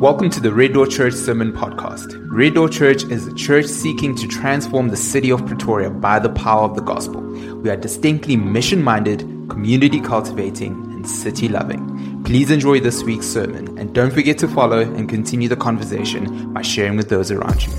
Welcome 0.00 0.30
to 0.30 0.38
the 0.38 0.52
Red 0.52 0.74
Door 0.74 0.86
Church 0.86 1.14
Sermon 1.14 1.52
Podcast. 1.52 2.24
Red 2.30 2.54
Door 2.54 2.68
Church 2.68 3.02
is 3.06 3.26
a 3.26 3.34
church 3.34 3.66
seeking 3.66 4.14
to 4.14 4.28
transform 4.28 4.90
the 4.90 4.96
city 4.96 5.32
of 5.32 5.44
Pretoria 5.44 5.90
by 5.90 6.20
the 6.20 6.28
power 6.28 6.62
of 6.62 6.76
the 6.76 6.82
gospel. 6.82 7.20
We 7.20 7.68
are 7.68 7.76
distinctly 7.76 8.36
mission 8.36 8.80
minded, 8.80 9.22
community 9.48 10.00
cultivating, 10.00 10.74
and 10.92 11.04
city 11.04 11.48
loving. 11.48 12.22
Please 12.22 12.52
enjoy 12.52 12.78
this 12.78 13.02
week's 13.02 13.26
sermon 13.26 13.76
and 13.76 13.92
don't 13.92 14.12
forget 14.12 14.38
to 14.38 14.46
follow 14.46 14.82
and 14.82 15.08
continue 15.08 15.48
the 15.48 15.56
conversation 15.56 16.52
by 16.52 16.62
sharing 16.62 16.96
with 16.96 17.08
those 17.08 17.32
around 17.32 17.66
you. 17.66 17.72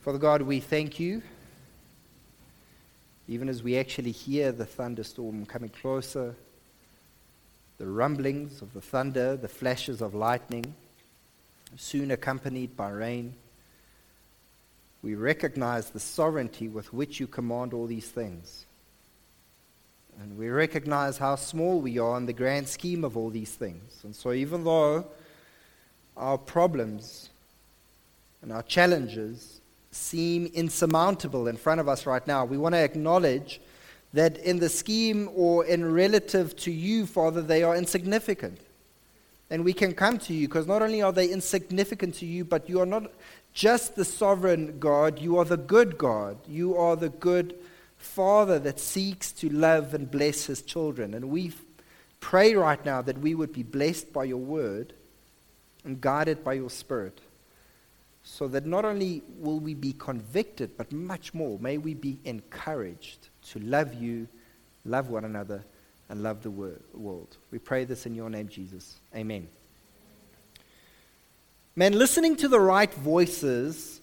Father 0.00 0.18
God, 0.18 0.42
we 0.42 0.60
thank 0.60 1.00
you 1.00 1.22
even 3.28 3.48
as 3.50 3.62
we 3.62 3.76
actually 3.76 4.10
hear 4.10 4.50
the 4.52 4.64
thunderstorm 4.64 5.44
coming 5.44 5.68
closer, 5.68 6.34
the 7.76 7.86
rumblings 7.86 8.62
of 8.62 8.72
the 8.72 8.80
thunder, 8.80 9.36
the 9.36 9.48
flashes 9.48 10.00
of 10.00 10.14
lightning, 10.14 10.74
soon 11.76 12.10
accompanied 12.10 12.74
by 12.74 12.88
rain, 12.88 13.34
we 15.02 15.14
recognize 15.14 15.90
the 15.90 16.00
sovereignty 16.00 16.68
with 16.68 16.92
which 16.92 17.20
you 17.20 17.26
command 17.26 17.74
all 17.74 17.86
these 17.86 18.08
things. 18.08 18.64
And 20.20 20.36
we 20.36 20.48
recognize 20.48 21.18
how 21.18 21.36
small 21.36 21.80
we 21.80 21.98
are 21.98 22.16
in 22.16 22.26
the 22.26 22.32
grand 22.32 22.66
scheme 22.66 23.04
of 23.04 23.16
all 23.16 23.30
these 23.30 23.52
things. 23.52 24.00
And 24.02 24.16
so, 24.16 24.32
even 24.32 24.64
though 24.64 25.06
our 26.16 26.38
problems 26.38 27.30
and 28.42 28.52
our 28.52 28.64
challenges 28.64 29.57
seem 29.98 30.46
insurmountable 30.46 31.48
in 31.48 31.56
front 31.56 31.80
of 31.80 31.88
us 31.88 32.06
right 32.06 32.26
now. 32.26 32.44
We 32.44 32.56
want 32.56 32.74
to 32.74 32.78
acknowledge 32.78 33.60
that 34.14 34.38
in 34.38 34.58
the 34.58 34.68
scheme 34.68 35.28
or 35.34 35.64
in 35.64 35.92
relative 35.92 36.56
to 36.56 36.70
you, 36.70 37.04
Father, 37.04 37.42
they 37.42 37.62
are 37.62 37.76
insignificant. 37.76 38.60
And 39.50 39.64
we 39.64 39.72
can 39.72 39.94
come 39.94 40.18
to 40.18 40.34
you 40.34 40.46
because 40.46 40.66
not 40.66 40.82
only 40.82 41.02
are 41.02 41.12
they 41.12 41.28
insignificant 41.28 42.14
to 42.16 42.26
you, 42.26 42.44
but 42.44 42.68
you 42.68 42.80
are 42.80 42.86
not 42.86 43.10
just 43.52 43.96
the 43.96 44.04
sovereign 44.04 44.78
God, 44.78 45.18
you 45.18 45.38
are 45.38 45.44
the 45.44 45.56
good 45.56 45.98
God. 45.98 46.38
You 46.46 46.76
are 46.76 46.96
the 46.96 47.08
good 47.08 47.58
Father 47.96 48.58
that 48.60 48.78
seeks 48.78 49.32
to 49.32 49.48
love 49.48 49.94
and 49.94 50.10
bless 50.10 50.46
his 50.46 50.62
children. 50.62 51.14
And 51.14 51.30
we 51.30 51.52
pray 52.20 52.54
right 52.54 52.82
now 52.84 53.02
that 53.02 53.18
we 53.18 53.34
would 53.34 53.52
be 53.52 53.62
blessed 53.62 54.12
by 54.12 54.24
your 54.24 54.38
word 54.38 54.92
and 55.84 56.00
guided 56.00 56.44
by 56.44 56.54
your 56.54 56.70
spirit 56.70 57.20
so 58.22 58.48
that 58.48 58.66
not 58.66 58.84
only 58.84 59.22
will 59.38 59.58
we 59.58 59.74
be 59.74 59.92
convicted, 59.94 60.76
but 60.76 60.92
much 60.92 61.32
more, 61.34 61.58
may 61.60 61.78
we 61.78 61.94
be 61.94 62.18
encouraged 62.24 63.28
to 63.50 63.58
love 63.60 63.94
you, 63.94 64.28
love 64.84 65.08
one 65.08 65.24
another, 65.24 65.64
and 66.08 66.22
love 66.22 66.42
the 66.42 66.50
world. 66.50 67.36
We 67.50 67.58
pray 67.58 67.84
this 67.84 68.06
in 68.06 68.14
your 68.14 68.30
name, 68.30 68.48
Jesus. 68.48 69.00
Amen. 69.14 69.48
Man, 71.76 71.92
listening 71.92 72.36
to 72.36 72.48
the 72.48 72.60
right 72.60 72.92
voices 72.92 74.00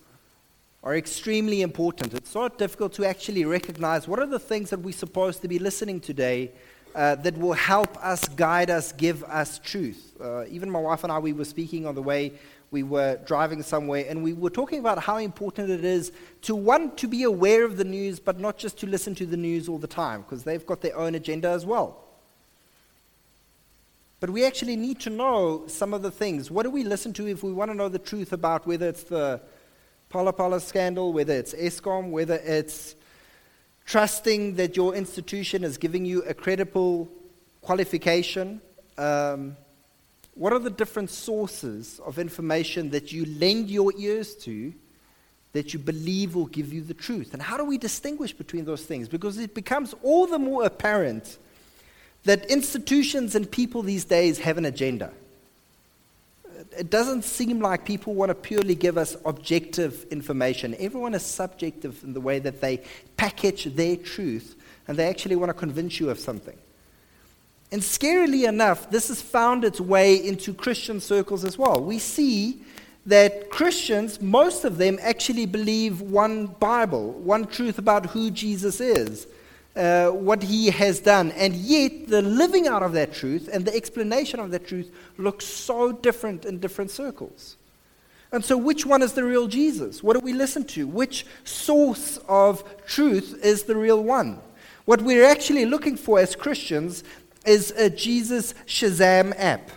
are 0.83 0.95
extremely 0.95 1.61
important. 1.61 2.13
It's 2.13 2.35
not 2.35 2.57
difficult 2.57 2.93
to 2.93 3.05
actually 3.05 3.43
recognize 3.43 4.07
what 4.07 4.19
are 4.19 4.27
the 4.27 4.39
things 4.39 4.69
that 4.69 4.79
we're 4.79 4.93
supposed 4.93 5.41
to 5.41 5.47
be 5.47 5.57
listening 5.57 5.99
today 5.99 6.51
uh, 6.93 7.15
that 7.15 7.37
will 7.37 7.53
help 7.53 7.97
us, 7.97 8.27
guide 8.29 8.69
us, 8.69 8.91
give 8.93 9.23
us 9.25 9.59
truth. 9.59 10.13
Uh, 10.21 10.45
even 10.45 10.69
my 10.69 10.79
wife 10.79 11.03
and 11.03 11.11
I, 11.11 11.19
we 11.19 11.33
were 11.33 11.43
speaking 11.43 11.85
on 11.85 11.95
the 11.95 12.03
way 12.03 12.33
we 12.75 12.83
were 12.83 13.17
driving 13.25 13.63
somewhere 13.63 14.05
and 14.09 14.21
we 14.21 14.33
were 14.33 14.49
talking 14.49 14.79
about 14.79 14.99
how 15.01 15.15
important 15.15 15.69
it 15.69 15.85
is 15.85 16.11
to 16.41 16.53
one 16.53 16.93
to 16.97 17.07
be 17.07 17.23
aware 17.23 17.63
of 17.63 17.77
the 17.77 17.85
news 17.85 18.19
but 18.19 18.37
not 18.37 18.57
just 18.57 18.77
to 18.77 18.85
listen 18.85 19.15
to 19.15 19.25
the 19.25 19.37
news 19.37 19.69
all 19.69 19.77
the 19.77 19.93
time 20.03 20.19
because 20.23 20.43
they've 20.43 20.65
got 20.65 20.81
their 20.81 20.97
own 20.97 21.15
agenda 21.15 21.47
as 21.47 21.65
well. 21.65 22.03
But 24.19 24.29
we 24.29 24.43
actually 24.45 24.75
need 24.75 24.99
to 25.01 25.09
know 25.09 25.63
some 25.67 25.93
of 25.93 26.01
the 26.01 26.11
things. 26.11 26.51
What 26.51 26.63
do 26.63 26.69
we 26.69 26.83
listen 26.83 27.13
to 27.13 27.27
if 27.27 27.43
we 27.43 27.53
want 27.53 27.71
to 27.71 27.77
know 27.77 27.87
the 27.87 28.05
truth 28.11 28.33
about 28.33 28.67
whether 28.67 28.89
it's 28.89 29.03
the 29.03 29.39
Phala 30.11 30.33
Phala 30.35 30.59
scandal 30.59 31.13
whether 31.13 31.33
it's 31.33 31.53
Eskom 31.53 32.09
whether 32.09 32.39
it's 32.43 32.95
trusting 33.85 34.55
that 34.55 34.75
your 34.75 34.95
institution 34.95 35.63
is 35.63 35.77
giving 35.77 36.03
you 36.03 36.23
a 36.23 36.33
credible 36.33 37.09
qualification 37.61 38.61
um, 38.97 39.55
what 40.35 40.51
are 40.51 40.59
the 40.59 40.69
different 40.69 41.09
sources 41.09 41.99
of 42.05 42.19
information 42.19 42.91
that 42.91 43.11
you 43.11 43.25
lend 43.25 43.69
your 43.69 43.93
ears 43.97 44.35
to 44.35 44.73
that 45.53 45.73
you 45.73 45.79
believe 45.79 46.35
will 46.35 46.45
give 46.47 46.73
you 46.73 46.81
the 46.81 46.93
truth? 46.93 47.33
And 47.33 47.41
how 47.41 47.55
do 47.55 47.63
we 47.63 47.77
distinguish 47.77 48.33
between 48.33 48.65
those 48.65 48.83
things? 48.83 49.07
Because 49.07 49.37
it 49.37 49.53
becomes 49.53 49.95
all 50.03 50.27
the 50.27 50.37
more 50.37 50.65
apparent 50.65 51.37
that 52.25 52.45
institutions 52.47 53.35
and 53.35 53.49
people 53.49 53.81
these 53.81 54.03
days 54.03 54.37
have 54.39 54.57
an 54.57 54.65
agenda. 54.65 55.13
It 56.77 56.89
doesn't 56.89 57.23
seem 57.23 57.61
like 57.61 57.85
people 57.85 58.13
want 58.13 58.29
to 58.29 58.35
purely 58.35 58.75
give 58.75 58.97
us 58.97 59.15
objective 59.25 60.05
information. 60.11 60.75
Everyone 60.79 61.13
is 61.13 61.23
subjective 61.23 62.03
in 62.03 62.13
the 62.13 62.19
way 62.19 62.39
that 62.39 62.59
they 62.59 62.81
package 63.15 63.65
their 63.75 63.95
truth, 63.95 64.55
and 64.87 64.97
they 64.97 65.07
actually 65.07 65.37
want 65.37 65.49
to 65.49 65.53
convince 65.53 65.99
you 65.99 66.09
of 66.09 66.19
something. 66.19 66.57
And 67.75 67.83
scarily 67.83 68.47
enough, 68.47 68.89
this 68.89 69.09
has 69.09 69.21
found 69.21 69.65
its 69.65 69.81
way 69.81 70.15
into 70.15 70.53
Christian 70.53 71.01
circles 71.01 71.43
as 71.43 71.57
well. 71.57 71.83
We 71.83 71.99
see 71.99 72.61
that 73.05 73.49
Christians, 73.49 74.21
most 74.21 74.63
of 74.63 74.77
them, 74.77 74.97
actually 75.01 75.45
believe 75.45 75.99
one 75.99 76.45
Bible, 76.45 77.11
one 77.11 77.45
truth 77.45 77.77
about 77.77 78.05
who 78.05 78.31
Jesus 78.31 78.79
is, 78.79 79.27
uh, 79.75 80.11
what 80.11 80.41
he 80.41 80.67
has 80.67 81.01
done. 81.01 81.31
And 81.31 81.53
yet, 81.53 82.07
the 82.07 82.21
living 82.21 82.65
out 82.65 82.81
of 82.81 82.93
that 82.93 83.13
truth 83.13 83.49
and 83.51 83.65
the 83.65 83.75
explanation 83.75 84.39
of 84.39 84.51
that 84.51 84.65
truth 84.65 84.89
looks 85.17 85.43
so 85.43 85.91
different 85.91 86.45
in 86.45 86.59
different 86.59 86.91
circles. 86.91 87.57
And 88.31 88.45
so, 88.45 88.55
which 88.55 88.85
one 88.85 89.01
is 89.01 89.11
the 89.11 89.25
real 89.25 89.47
Jesus? 89.47 90.01
What 90.01 90.13
do 90.13 90.21
we 90.21 90.31
listen 90.31 90.63
to? 90.67 90.87
Which 90.87 91.25
source 91.43 92.19
of 92.29 92.63
truth 92.87 93.37
is 93.43 93.63
the 93.63 93.75
real 93.75 94.01
one? 94.01 94.39
What 94.85 95.01
we're 95.01 95.25
actually 95.25 95.65
looking 95.65 95.97
for 95.97 96.19
as 96.19 96.35
Christians 96.35 97.03
is 97.47 97.71
a 97.71 97.89
Jesus 97.89 98.53
Shazam 98.65 99.33
app 99.37 99.71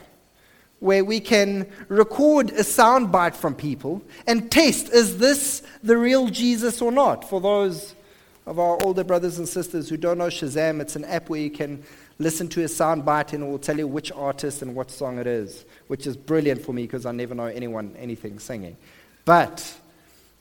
where 0.81 1.05
we 1.05 1.21
can 1.21 1.71
record 1.89 2.51
a 2.51 2.62
soundbite 2.62 3.34
from 3.34 3.55
people 3.55 4.03
and 4.27 4.51
test 4.51 4.91
is 4.91 5.19
this 5.19 5.62
the 5.83 5.97
real 5.97 6.29
Jesus 6.29 6.81
or 6.81 6.93
not? 6.93 7.29
For 7.29 7.41
those 7.41 7.95
of 8.47 8.59
our 8.59 8.79
older 8.83 9.05
brothers 9.05 9.39
and 9.39 9.49
sisters 9.49 9.89
who 9.89 9.97
don't 9.97 10.19
know 10.19 10.29
Shazam, 10.29 10.81
it's 10.81 10.97
an 10.97 11.05
app 11.05 11.29
where 11.29 11.41
you 11.41 11.51
can 11.51 11.83
listen 12.19 12.49
to 12.49 12.62
a 12.62 12.67
soundbite 12.67 13.33
and 13.33 13.45
it 13.45 13.47
will 13.47 13.59
tell 13.59 13.77
you 13.77 13.87
which 13.87 14.11
artist 14.12 14.62
and 14.62 14.75
what 14.75 14.91
song 14.91 15.19
it 15.19 15.27
is, 15.27 15.65
which 15.89 16.06
is 16.06 16.17
brilliant 16.17 16.62
for 16.62 16.73
me 16.73 16.83
because 16.83 17.06
I 17.06 17.12
never 17.12 17.35
know 17.35 17.47
anyone 17.47 17.95
anything 17.99 18.39
singing. 18.39 18.77
But 19.25 19.77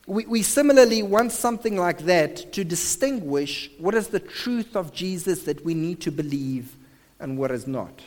we, 0.06 0.24
we 0.24 0.42
similarly 0.42 1.02
want 1.02 1.32
something 1.32 1.76
like 1.76 1.98
that 2.00 2.52
to 2.54 2.64
distinguish 2.64 3.70
what 3.78 3.94
is 3.94 4.08
the 4.08 4.20
truth 4.20 4.74
of 4.74 4.92
Jesus 4.92 5.42
that 5.42 5.64
we 5.64 5.74
need 5.74 6.00
to 6.00 6.10
believe 6.10 6.74
and 7.20 7.38
what 7.38 7.50
is 7.50 7.66
not. 7.66 8.00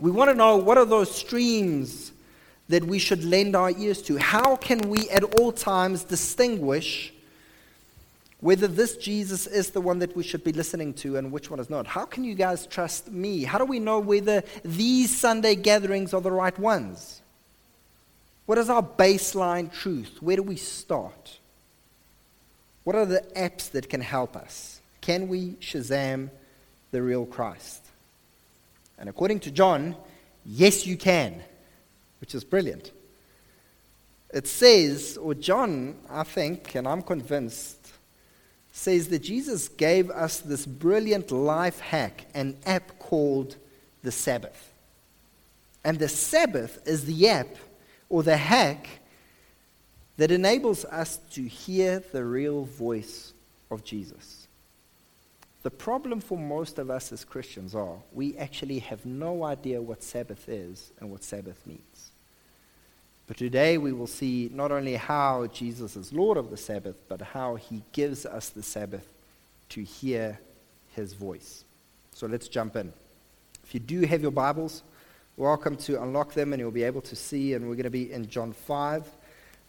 We 0.00 0.10
want 0.10 0.30
to 0.30 0.36
know 0.36 0.56
what 0.56 0.78
are 0.78 0.84
those 0.84 1.14
streams 1.14 2.12
that 2.68 2.84
we 2.84 2.98
should 2.98 3.24
lend 3.24 3.54
our 3.54 3.70
ears 3.70 4.02
to. 4.02 4.16
How 4.16 4.56
can 4.56 4.88
we 4.88 5.08
at 5.10 5.22
all 5.22 5.52
times 5.52 6.04
distinguish 6.04 7.12
whether 8.40 8.66
this 8.66 8.96
Jesus 8.96 9.46
is 9.46 9.70
the 9.70 9.80
one 9.80 10.00
that 10.00 10.14
we 10.14 10.22
should 10.22 10.44
be 10.44 10.52
listening 10.52 10.92
to 10.94 11.16
and 11.16 11.32
which 11.32 11.50
one 11.50 11.60
is 11.60 11.70
not? 11.70 11.86
How 11.86 12.04
can 12.04 12.24
you 12.24 12.34
guys 12.34 12.66
trust 12.66 13.10
me? 13.10 13.44
How 13.44 13.58
do 13.58 13.64
we 13.64 13.78
know 13.78 13.98
whether 14.00 14.42
these 14.64 15.16
Sunday 15.16 15.54
gatherings 15.54 16.12
are 16.12 16.20
the 16.20 16.32
right 16.32 16.56
ones? 16.58 17.22
What 18.44 18.58
is 18.58 18.68
our 18.68 18.82
baseline 18.82 19.72
truth? 19.72 20.18
Where 20.20 20.36
do 20.36 20.42
we 20.42 20.56
start? 20.56 21.38
What 22.84 22.94
are 22.94 23.06
the 23.06 23.24
apps 23.34 23.70
that 23.72 23.88
can 23.88 24.00
help 24.00 24.36
us? 24.36 24.80
Can 25.00 25.28
we 25.28 25.52
Shazam 25.60 26.30
the 26.90 27.02
real 27.02 27.26
Christ? 27.26 27.85
And 28.98 29.08
according 29.08 29.40
to 29.40 29.50
John, 29.50 29.96
yes, 30.44 30.86
you 30.86 30.96
can, 30.96 31.42
which 32.20 32.34
is 32.34 32.44
brilliant. 32.44 32.92
It 34.32 34.46
says, 34.46 35.18
or 35.20 35.34
John, 35.34 35.96
I 36.10 36.24
think, 36.24 36.74
and 36.74 36.86
I'm 36.86 37.02
convinced, 37.02 37.92
says 38.72 39.08
that 39.08 39.20
Jesus 39.20 39.68
gave 39.68 40.10
us 40.10 40.40
this 40.40 40.66
brilliant 40.66 41.30
life 41.30 41.80
hack, 41.80 42.26
an 42.34 42.58
app 42.66 42.98
called 42.98 43.56
the 44.02 44.12
Sabbath. 44.12 44.72
And 45.84 45.98
the 45.98 46.08
Sabbath 46.08 46.86
is 46.86 47.04
the 47.04 47.28
app 47.28 47.56
or 48.08 48.22
the 48.22 48.36
hack 48.36 48.88
that 50.16 50.30
enables 50.30 50.84
us 50.86 51.18
to 51.32 51.42
hear 51.42 52.02
the 52.12 52.24
real 52.24 52.64
voice 52.64 53.32
of 53.70 53.84
Jesus. 53.84 54.45
The 55.62 55.70
problem 55.70 56.20
for 56.20 56.38
most 56.38 56.78
of 56.78 56.90
us 56.90 57.10
as 57.12 57.24
Christians 57.24 57.74
are 57.74 57.98
we 58.12 58.36
actually 58.36 58.78
have 58.80 59.04
no 59.04 59.44
idea 59.44 59.82
what 59.82 60.02
Sabbath 60.02 60.48
is 60.48 60.92
and 61.00 61.10
what 61.10 61.24
Sabbath 61.24 61.66
means. 61.66 62.12
But 63.26 63.36
today 63.36 63.76
we 63.76 63.92
will 63.92 64.06
see 64.06 64.48
not 64.52 64.70
only 64.70 64.94
how 64.94 65.48
Jesus 65.48 65.96
is 65.96 66.12
Lord 66.12 66.38
of 66.38 66.50
the 66.50 66.56
Sabbath, 66.56 67.02
but 67.08 67.20
how 67.20 67.56
he 67.56 67.82
gives 67.92 68.24
us 68.24 68.50
the 68.50 68.62
Sabbath 68.62 69.12
to 69.70 69.82
hear 69.82 70.38
his 70.94 71.12
voice. 71.12 71.64
So 72.12 72.26
let's 72.28 72.46
jump 72.46 72.76
in. 72.76 72.92
If 73.64 73.74
you 73.74 73.80
do 73.80 74.02
have 74.02 74.22
your 74.22 74.30
Bibles, 74.30 74.84
welcome 75.36 75.76
to 75.78 76.00
unlock 76.00 76.34
them 76.34 76.52
and 76.52 76.60
you'll 76.60 76.70
be 76.70 76.84
able 76.84 77.02
to 77.02 77.16
see. 77.16 77.54
And 77.54 77.68
we're 77.68 77.74
going 77.74 77.84
to 77.84 77.90
be 77.90 78.12
in 78.12 78.28
John 78.28 78.52
5. 78.52 79.10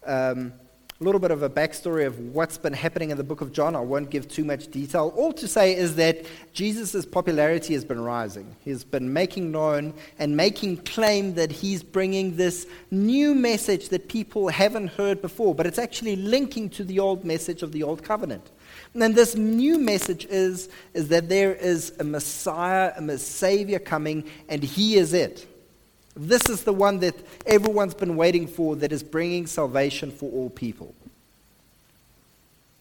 Um, 0.06 0.52
a 1.00 1.04
little 1.04 1.20
bit 1.20 1.30
of 1.30 1.44
a 1.44 1.48
backstory 1.48 2.06
of 2.06 2.18
what's 2.18 2.58
been 2.58 2.72
happening 2.72 3.10
in 3.10 3.16
the 3.16 3.22
book 3.22 3.40
of 3.40 3.52
John. 3.52 3.76
I 3.76 3.80
won't 3.80 4.10
give 4.10 4.26
too 4.26 4.44
much 4.44 4.68
detail. 4.68 5.12
All 5.14 5.32
to 5.34 5.46
say 5.46 5.76
is 5.76 5.94
that 5.94 6.26
Jesus' 6.52 7.06
popularity 7.06 7.74
has 7.74 7.84
been 7.84 8.00
rising. 8.00 8.56
He's 8.64 8.82
been 8.82 9.12
making 9.12 9.52
known 9.52 9.94
and 10.18 10.36
making 10.36 10.78
claim 10.78 11.34
that 11.34 11.52
he's 11.52 11.84
bringing 11.84 12.34
this 12.34 12.66
new 12.90 13.32
message 13.32 13.90
that 13.90 14.08
people 14.08 14.48
haven't 14.48 14.88
heard 14.88 15.22
before, 15.22 15.54
but 15.54 15.66
it's 15.66 15.78
actually 15.78 16.16
linking 16.16 16.68
to 16.70 16.82
the 16.82 16.98
old 16.98 17.24
message 17.24 17.62
of 17.62 17.70
the 17.70 17.84
old 17.84 18.02
covenant. 18.02 18.50
And 18.92 19.14
this 19.14 19.36
new 19.36 19.78
message 19.78 20.24
is, 20.24 20.68
is 20.94 21.08
that 21.10 21.28
there 21.28 21.54
is 21.54 21.92
a 22.00 22.04
Messiah, 22.04 22.92
a 22.96 23.18
Savior 23.18 23.78
coming, 23.78 24.24
and 24.48 24.64
he 24.64 24.96
is 24.96 25.12
it. 25.12 25.47
This 26.20 26.48
is 26.48 26.64
the 26.64 26.72
one 26.72 26.98
that 26.98 27.14
everyone's 27.46 27.94
been 27.94 28.16
waiting 28.16 28.48
for 28.48 28.74
that 28.76 28.90
is 28.90 29.04
bringing 29.04 29.46
salvation 29.46 30.10
for 30.10 30.28
all 30.32 30.50
people. 30.50 30.92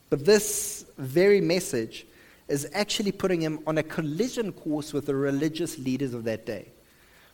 But 0.10 0.26
this 0.26 0.88
very 0.98 1.40
message 1.40 2.08
is 2.48 2.68
actually 2.74 3.12
putting 3.12 3.40
him 3.40 3.60
on 3.68 3.78
a 3.78 3.84
collision 3.84 4.52
course 4.52 4.92
with 4.92 5.06
the 5.06 5.14
religious 5.14 5.78
leaders 5.78 6.16
of 6.16 6.24
that 6.24 6.48
day. 6.48 6.70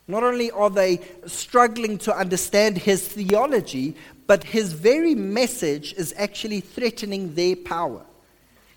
Not 0.05 0.23
only 0.23 0.51
are 0.51 0.69
they 0.69 0.99
struggling 1.25 1.97
to 1.99 2.13
understand 2.13 2.77
his 2.77 3.07
theology, 3.07 3.95
but 4.27 4.43
his 4.43 4.73
very 4.73 5.15
message 5.15 5.93
is 5.93 6.13
actually 6.17 6.59
threatening 6.59 7.33
their 7.33 7.55
power. 7.55 8.03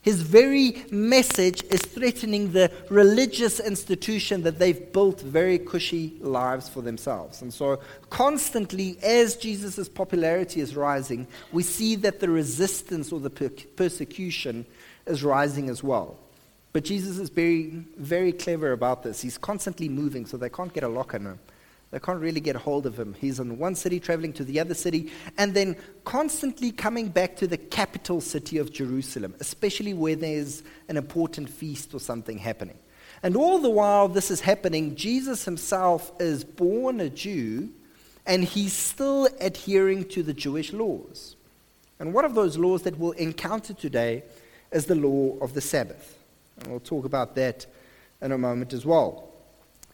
His 0.07 0.23
very 0.23 0.85
message 0.93 1.65
is 1.65 1.83
threatening 1.83 2.53
the 2.53 2.71
religious 2.91 3.59
institution 3.59 4.45
that 4.45 4.57
they've 4.57 4.93
built 4.93 5.21
very 5.21 5.59
cushy 5.59 6.17
lives 6.21 6.69
for 6.69 6.81
themselves. 6.81 7.43
And 7.43 7.53
so, 7.53 7.81
constantly, 8.09 8.99
as 9.03 9.35
Jesus' 9.35 9.89
popularity 9.89 10.61
is 10.61 10.77
rising, 10.77 11.27
we 11.51 11.65
see 11.65 11.97
that 11.97 12.21
the 12.21 12.31
resistance 12.31 13.11
or 13.11 13.19
the 13.19 13.31
per- 13.31 13.49
persecution 13.75 14.65
is 15.07 15.25
rising 15.25 15.69
as 15.69 15.83
well. 15.83 16.17
But 16.73 16.85
Jesus 16.85 17.19
is 17.19 17.29
very, 17.29 17.85
very 17.97 18.31
clever 18.31 18.71
about 18.71 19.03
this. 19.03 19.23
He's 19.23 19.37
constantly 19.37 19.89
moving, 19.89 20.25
so 20.25 20.37
they 20.37 20.51
can't 20.51 20.73
get 20.73 20.85
a 20.85 20.89
lock 20.89 21.15
on 21.15 21.27
him. 21.27 21.41
They 21.93 22.01
can't 22.01 22.21
really 22.21 22.41
get 22.41 22.57
a 22.57 22.59
hold 22.59 22.85
of 22.87 22.99
him. 22.99 23.15
He's 23.15 23.39
in 23.39 23.59
one 23.59 23.75
city, 23.75 24.01
traveling 24.01 24.33
to 24.35 24.45
the 24.45 24.59
other 24.59 24.75
city, 24.75 25.13
and 25.39 25.55
then 25.55 25.77
constantly 26.05 26.73
coming 26.73 27.09
back 27.09 27.37
to 27.37 27.47
the 27.47 27.57
capital 27.57 28.21
city 28.21 28.59
of 28.59 28.73
Jerusalem, 28.73 29.35
especially 29.41 29.95
where 29.95 30.17
there's 30.17 30.63
an 30.89 30.97
important 30.97 31.49
feast 31.49 31.95
or 31.95 32.01
something 32.01 32.39
happening. 32.39 32.77
And 33.23 33.37
all 33.37 33.59
the 33.59 33.71
while 33.71 34.09
this 34.09 34.31
is 34.31 34.41
happening, 34.41 34.97
Jesus 34.97 35.45
himself 35.45 36.13
is 36.21 36.45
born 36.45 37.01
a 37.01 37.09
Jew, 37.09 37.71
and 38.27 38.45
he's 38.45 38.73
still 38.73 39.29
adhering 39.41 40.09
to 40.09 40.23
the 40.23 40.35
Jewish 40.35 40.73
laws. 40.73 41.37
And 41.99 42.13
one 42.13 42.25
of 42.25 42.35
those 42.35 42.59
laws 42.59 42.83
that 42.83 42.99
we'll 42.99 43.13
encounter 43.13 43.73
today 43.73 44.25
is 44.73 44.87
the 44.87 44.97
law 44.97 45.39
of 45.41 45.55
the 45.55 45.61
Sabbath. 45.61 46.19
And 46.59 46.69
we'll 46.69 46.81
talk 46.81 47.05
about 47.05 47.37
that 47.37 47.65
in 48.21 48.33
a 48.33 48.39
moment 48.39 48.73
as 48.73 48.85
well. 48.85 49.26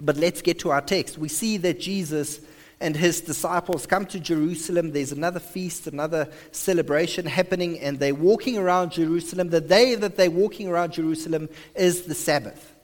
But 0.05 0.17
let's 0.17 0.43
get 0.43 0.59
to 0.61 0.71
our 0.71 0.81
text. 0.81 1.17
We 1.17 1.29
see 1.29 1.57
that 1.59 1.79
Jesus 1.79 2.41
and 2.81 2.97
his 2.97 3.21
disciples 3.21 3.87
come 3.87 4.05
to 4.07 4.19
Jerusalem. 4.19 4.91
There's 4.91 5.13
another 5.13 5.39
feast, 5.39 5.87
another 5.87 6.29
celebration 6.51 7.25
happening, 7.25 7.79
and 7.79 8.01
they're 8.01 8.13
walking 8.15 8.59
around 8.59 8.91
Jerusalem. 8.91 9.51
The 9.51 9.61
day 9.61 9.95
that 9.95 10.17
they're 10.17 10.33
walking 10.33 10.67
around 10.69 10.95
Jerusalem 10.95 11.49
is 11.77 12.03
the 12.03 12.17
Sabbath. 12.17 12.75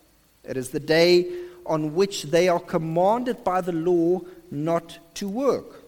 It 0.45 0.57
is 0.57 0.71
the 0.71 0.81
day 0.81 1.29
on 1.67 1.95
which 1.97 2.23
they 2.23 2.49
are 2.49 2.61
commanded 2.61 3.43
by 3.43 3.61
the 3.61 3.73
law 3.73 4.21
not 4.53 4.99
to 5.15 5.29
work. 5.29 5.83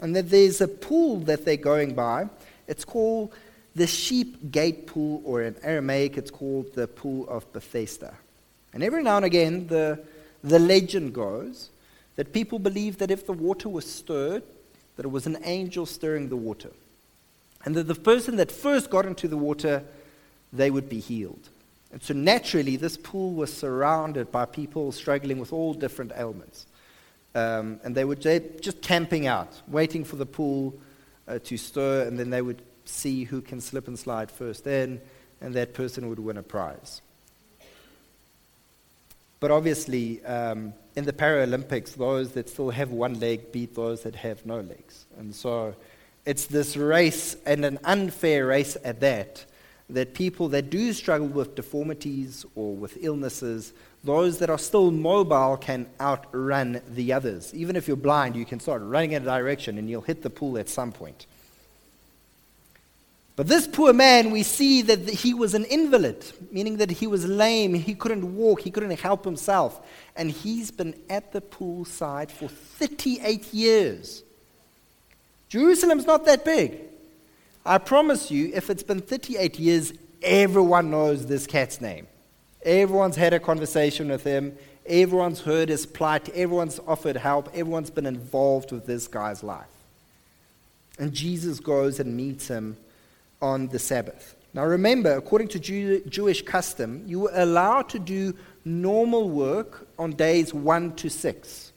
And 0.00 0.16
that 0.16 0.30
there's 0.30 0.62
a 0.62 0.68
pool 0.68 1.20
that 1.20 1.44
they're 1.44 1.58
going 1.58 1.94
by. 1.94 2.30
It's 2.66 2.86
called 2.86 3.34
the 3.76 3.86
Sheep 3.86 4.50
Gate 4.50 4.86
Pool, 4.86 5.20
or 5.24 5.42
in 5.42 5.54
Aramaic, 5.62 6.16
it's 6.16 6.30
called 6.30 6.74
the 6.74 6.88
Pool 6.88 7.28
of 7.28 7.52
Bethesda. 7.52 8.14
And 8.72 8.82
every 8.82 9.02
now 9.02 9.16
and 9.16 9.26
again, 9.26 9.66
the 9.66 10.00
the 10.42 10.58
legend 10.58 11.14
goes 11.14 11.70
that 12.16 12.32
people 12.32 12.58
believed 12.58 12.98
that 12.98 13.10
if 13.10 13.26
the 13.26 13.32
water 13.32 13.68
was 13.68 13.90
stirred, 13.90 14.42
that 14.96 15.06
it 15.06 15.10
was 15.10 15.26
an 15.26 15.38
angel 15.44 15.86
stirring 15.86 16.28
the 16.28 16.36
water. 16.36 16.70
And 17.64 17.74
that 17.74 17.84
the 17.84 17.94
person 17.94 18.36
that 18.36 18.50
first 18.50 18.90
got 18.90 19.06
into 19.06 19.28
the 19.28 19.36
water, 19.36 19.84
they 20.52 20.70
would 20.70 20.88
be 20.88 21.00
healed. 21.00 21.48
And 21.92 22.02
so 22.02 22.14
naturally, 22.14 22.76
this 22.76 22.96
pool 22.96 23.32
was 23.32 23.52
surrounded 23.52 24.30
by 24.30 24.46
people 24.46 24.92
struggling 24.92 25.38
with 25.38 25.52
all 25.52 25.74
different 25.74 26.12
ailments. 26.16 26.66
Um, 27.34 27.80
and 27.84 27.94
they 27.94 28.04
were 28.04 28.16
just 28.16 28.80
camping 28.82 29.26
out, 29.26 29.60
waiting 29.68 30.04
for 30.04 30.16
the 30.16 30.26
pool 30.26 30.74
uh, 31.28 31.38
to 31.44 31.56
stir, 31.56 32.06
and 32.06 32.18
then 32.18 32.30
they 32.30 32.42
would 32.42 32.62
see 32.84 33.24
who 33.24 33.40
can 33.40 33.60
slip 33.60 33.88
and 33.88 33.98
slide 33.98 34.30
first 34.30 34.66
in, 34.66 35.00
and 35.40 35.54
that 35.54 35.74
person 35.74 36.08
would 36.08 36.18
win 36.18 36.36
a 36.36 36.42
prize. 36.42 37.02
But 39.40 39.50
obviously, 39.50 40.24
um, 40.24 40.74
in 40.96 41.04
the 41.06 41.12
Paralympics, 41.12 41.94
those 41.94 42.32
that 42.32 42.50
still 42.50 42.70
have 42.70 42.90
one 42.90 43.18
leg 43.18 43.52
beat 43.52 43.74
those 43.74 44.02
that 44.02 44.14
have 44.16 44.44
no 44.44 44.60
legs. 44.60 45.06
And 45.18 45.34
so 45.34 45.74
it's 46.26 46.46
this 46.46 46.76
race, 46.76 47.36
and 47.46 47.64
an 47.64 47.78
unfair 47.84 48.46
race 48.46 48.76
at 48.84 49.00
that, 49.00 49.44
that 49.88 50.14
people 50.14 50.48
that 50.50 50.70
do 50.70 50.92
struggle 50.92 51.26
with 51.26 51.54
deformities 51.54 52.44
or 52.54 52.76
with 52.76 52.98
illnesses, 53.00 53.72
those 54.04 54.38
that 54.38 54.50
are 54.50 54.58
still 54.58 54.90
mobile 54.90 55.56
can 55.56 55.88
outrun 56.00 56.80
the 56.90 57.12
others. 57.12 57.52
Even 57.54 57.76
if 57.76 57.88
you're 57.88 57.96
blind, 57.96 58.36
you 58.36 58.44
can 58.44 58.60
start 58.60 58.82
running 58.82 59.12
in 59.12 59.22
a 59.22 59.24
direction 59.24 59.78
and 59.78 59.88
you'll 59.90 60.00
hit 60.02 60.22
the 60.22 60.30
pool 60.30 60.58
at 60.58 60.68
some 60.68 60.92
point. 60.92 61.26
But 63.40 63.48
this 63.48 63.66
poor 63.66 63.94
man, 63.94 64.32
we 64.32 64.42
see 64.42 64.82
that 64.82 65.08
he 65.08 65.32
was 65.32 65.54
an 65.54 65.64
invalid, 65.64 66.30
meaning 66.52 66.76
that 66.76 66.90
he 66.90 67.06
was 67.06 67.24
lame, 67.24 67.72
he 67.72 67.94
couldn't 67.94 68.36
walk, 68.36 68.60
he 68.60 68.70
couldn't 68.70 69.00
help 69.00 69.24
himself. 69.24 69.80
And 70.14 70.30
he's 70.30 70.70
been 70.70 70.94
at 71.08 71.32
the 71.32 71.40
poolside 71.40 72.30
for 72.30 72.50
38 72.50 73.54
years. 73.54 74.22
Jerusalem's 75.48 76.04
not 76.04 76.26
that 76.26 76.44
big. 76.44 76.80
I 77.64 77.78
promise 77.78 78.30
you, 78.30 78.50
if 78.52 78.68
it's 78.68 78.82
been 78.82 79.00
38 79.00 79.58
years, 79.58 79.94
everyone 80.22 80.90
knows 80.90 81.24
this 81.24 81.46
cat's 81.46 81.80
name. 81.80 82.08
Everyone's 82.62 83.16
had 83.16 83.32
a 83.32 83.40
conversation 83.40 84.10
with 84.10 84.22
him. 84.22 84.54
Everyone's 84.84 85.40
heard 85.40 85.70
his 85.70 85.86
plight. 85.86 86.28
Everyone's 86.34 86.78
offered 86.86 87.16
help. 87.16 87.48
Everyone's 87.54 87.88
been 87.88 88.04
involved 88.04 88.70
with 88.70 88.84
this 88.84 89.08
guy's 89.08 89.42
life. 89.42 89.64
And 90.98 91.14
Jesus 91.14 91.58
goes 91.58 92.00
and 92.00 92.14
meets 92.14 92.46
him 92.48 92.76
on 93.40 93.68
the 93.68 93.78
Sabbath. 93.78 94.36
Now 94.52 94.64
remember, 94.64 95.12
according 95.12 95.48
to 95.48 95.60
Jew- 95.60 96.02
Jewish 96.08 96.42
custom, 96.42 97.04
you 97.06 97.20
were 97.20 97.32
allowed 97.34 97.88
to 97.90 97.98
do 97.98 98.34
normal 98.64 99.28
work 99.30 99.86
on 99.98 100.12
days 100.12 100.52
1 100.52 100.96
to 100.96 101.08
6. 101.08 101.72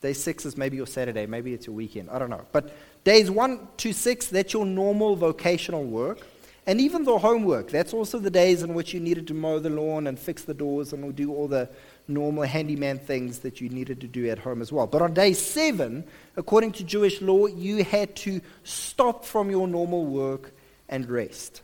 Day 0.00 0.12
6 0.12 0.46
is 0.46 0.56
maybe 0.56 0.76
your 0.76 0.86
Saturday, 0.86 1.26
maybe 1.26 1.54
it's 1.54 1.66
your 1.66 1.76
weekend, 1.76 2.10
I 2.10 2.18
don't 2.18 2.30
know. 2.30 2.44
But 2.52 2.72
days 3.04 3.30
1 3.30 3.68
to 3.78 3.92
6, 3.92 4.26
that's 4.28 4.52
your 4.52 4.66
normal 4.66 5.16
vocational 5.16 5.84
work. 5.84 6.26
And 6.64 6.80
even 6.80 7.02
the 7.02 7.18
homework, 7.18 7.70
that's 7.70 7.92
also 7.92 8.20
the 8.20 8.30
days 8.30 8.62
in 8.62 8.74
which 8.74 8.94
you 8.94 9.00
needed 9.00 9.26
to 9.28 9.34
mow 9.34 9.58
the 9.58 9.70
lawn 9.70 10.06
and 10.06 10.16
fix 10.16 10.44
the 10.44 10.54
doors 10.54 10.92
and 10.92 11.14
do 11.16 11.32
all 11.32 11.48
the 11.48 11.68
normal 12.06 12.44
handyman 12.44 13.00
things 13.00 13.40
that 13.40 13.60
you 13.60 13.68
needed 13.68 14.00
to 14.00 14.06
do 14.06 14.28
at 14.30 14.38
home 14.38 14.62
as 14.62 14.70
well. 14.70 14.86
But 14.86 15.02
on 15.02 15.12
day 15.12 15.32
seven, 15.32 16.04
according 16.36 16.72
to 16.72 16.84
Jewish 16.84 17.20
law, 17.20 17.46
you 17.46 17.82
had 17.82 18.14
to 18.16 18.40
stop 18.62 19.24
from 19.24 19.50
your 19.50 19.66
normal 19.66 20.04
work 20.04 20.52
and 20.88 21.08
rest. 21.08 21.62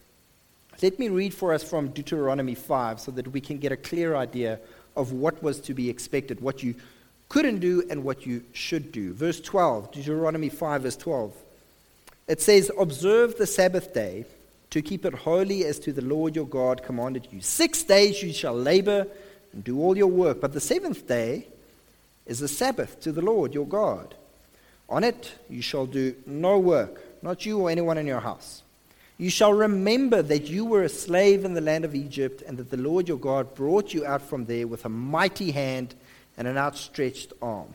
Let 0.81 0.99
me 0.99 1.09
read 1.09 1.35
for 1.35 1.53
us 1.53 1.63
from 1.65 1.89
Deuteronomy 1.89 2.55
5 2.55 3.01
so 3.01 3.11
that 3.13 3.29
we 3.29 3.41
can 3.41 3.59
get 3.59 3.73
a 3.73 3.77
clear 3.77 4.15
idea 4.15 4.61
of 4.97 5.13
what 5.13 5.43
was 5.43 5.61
to 5.63 5.75
be 5.75 5.91
expected, 5.91 6.41
what 6.41 6.63
you 6.63 6.75
couldn't 7.29 7.59
do, 7.59 7.85
and 7.91 8.05
what 8.05 8.27
you 8.27 8.45
should 8.53 8.93
do. 8.93 9.13
Verse 9.13 9.41
12, 9.41 9.93
Deuteronomy 9.93 10.49
5, 10.49 10.83
verse 10.83 10.97
12. 10.97 11.35
It 12.29 12.41
says, 12.41 12.71
Observe 12.79 13.37
the 13.37 13.47
Sabbath 13.47 13.93
day 13.93 14.25
to 14.71 14.83
keep 14.83 15.05
it 15.05 15.15
holy 15.15 15.65
as 15.65 15.79
to 15.81 15.93
the 15.93 16.03
Lord 16.03 16.37
your 16.37 16.47
God 16.47 16.83
commanded 16.83 17.29
you. 17.31 17.41
Six 17.41 17.83
days 17.83 18.23
you 18.23 18.33
shall 18.33 18.55
labor 18.55 19.07
and 19.53 19.65
do 19.65 19.81
all 19.81 19.97
your 19.97 20.09
work, 20.09 20.41
but 20.41 20.53
the 20.53 20.61
seventh 20.61 21.07
day 21.07 21.47
is 22.27 22.43
a 22.43 22.49
Sabbath 22.49 23.01
to 23.01 23.13
the 23.13 23.23
Lord 23.23 23.55
your 23.55 23.67
God. 23.67 24.15
On 24.89 25.05
it 25.05 25.33
you 25.49 25.63
shall 25.63 25.87
do 25.87 26.15
no 26.27 26.59
work, 26.59 27.03
not 27.23 27.45
you 27.47 27.59
or 27.59 27.71
anyone 27.71 27.99
in 27.99 28.07
your 28.07 28.21
house. 28.21 28.63
You 29.19 29.31
shall 29.31 29.53
remember 29.53 30.23
that 30.23 30.49
you 30.49 30.65
were 30.65 30.85
a 30.85 30.89
slave 30.89 31.45
in 31.45 31.55
the 31.55 31.61
land 31.61 31.85
of 31.85 31.97
Egypt, 31.97 32.43
and 32.47 32.57
that 32.57 32.71
the 32.71 32.77
Lord 32.77 33.09
your 33.09 33.19
God 33.19 33.55
brought 33.57 33.93
you 33.93 34.07
out 34.07 34.23
from 34.23 34.45
there 34.45 34.69
with 34.69 34.85
a 34.85 34.89
mighty 34.89 35.51
hand 35.51 35.97
and 36.37 36.47
an 36.47 36.57
outstretched 36.57 37.33
arm. 37.43 37.75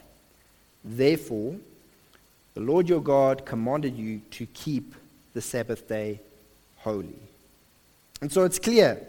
Therefore, 0.86 1.56
the 2.54 2.62
Lord 2.62 2.88
your 2.88 3.02
God 3.02 3.46
commanded 3.46 3.98
you 3.98 4.22
to 4.32 4.46
keep 4.48 4.96
the 5.34 5.42
Sabbath 5.42 5.88
day 5.88 6.22
holy. 6.78 7.16
And 8.22 8.32
so 8.32 8.46
it's 8.46 8.60
clear 8.60 9.02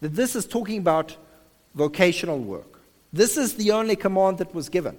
that 0.00 0.14
this 0.14 0.34
is 0.34 0.46
talking 0.46 0.78
about 0.78 1.14
vocational 1.74 2.38
work. 2.38 2.80
This 3.12 3.36
is 3.36 3.54
the 3.54 3.72
only 3.72 3.96
command 3.96 4.38
that 4.38 4.54
was 4.54 4.70
given. 4.70 4.96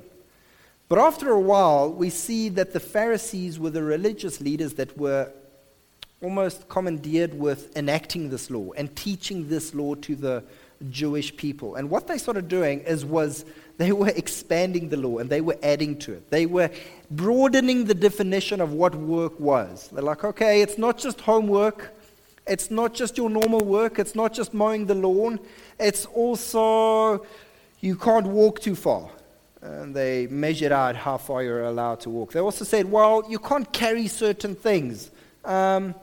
But 0.89 0.99
after 0.99 1.31
a 1.31 1.39
while, 1.39 1.91
we 1.91 2.11
see 2.11 2.49
that 2.49 2.73
the 2.73 2.79
Pharisees 2.79 3.59
were 3.59 3.71
the 3.71 3.83
religious 3.83 4.39
leaders 4.41 4.75
that 4.75 4.95
were 4.97 5.31
almost 6.21 6.67
commandeered 6.67 7.33
with 7.33 7.75
enacting 7.77 8.29
this 8.29 8.49
law 8.49 8.71
and 8.73 8.95
teaching 8.95 9.47
this 9.47 9.75
law 9.75 9.93
to 9.95 10.15
the 10.15 10.43
Jewish 10.89 11.35
people. 11.35 11.75
And 11.75 11.89
what 11.89 12.07
they 12.07 12.17
started 12.17 12.47
doing 12.47 12.81
is 12.81 13.05
was 13.05 13.45
they 13.77 13.91
were 13.91 14.09
expanding 14.09 14.89
the 14.89 14.97
law 14.97 15.19
and 15.19 15.29
they 15.29 15.41
were 15.41 15.57
adding 15.61 15.97
to 15.99 16.13
it. 16.13 16.29
They 16.29 16.45
were 16.45 16.69
broadening 17.11 17.85
the 17.85 17.93
definition 17.93 18.61
of 18.61 18.73
what 18.73 18.95
work 18.95 19.39
was. 19.39 19.89
They're 19.91 20.03
like, 20.03 20.23
okay, 20.23 20.61
it's 20.61 20.77
not 20.77 20.97
just 20.97 21.21
homework. 21.21 21.93
It's 22.47 22.71
not 22.71 22.93
just 22.93 23.17
your 23.17 23.29
normal 23.29 23.59
work. 23.59 23.99
It's 23.99 24.15
not 24.15 24.33
just 24.33 24.53
mowing 24.53 24.85
the 24.85 24.95
lawn. 24.95 25.39
It's 25.79 26.05
also 26.07 27.25
you 27.81 27.95
can't 27.95 28.25
walk 28.25 28.59
too 28.59 28.75
far. 28.75 29.09
And 29.61 29.95
they 29.95 30.27
measured 30.27 30.71
out 30.71 30.95
how 30.95 31.17
far 31.17 31.43
you're 31.43 31.63
allowed 31.63 31.99
to 32.01 32.09
walk. 32.09 32.31
They 32.31 32.39
also 32.39 32.63
said, 32.63 32.89
well, 32.89 33.23
you 33.29 33.39
can't 33.39 33.71
carry 33.73 34.07
certain 34.07 34.55
things. 34.55 35.11
Um, 35.43 35.93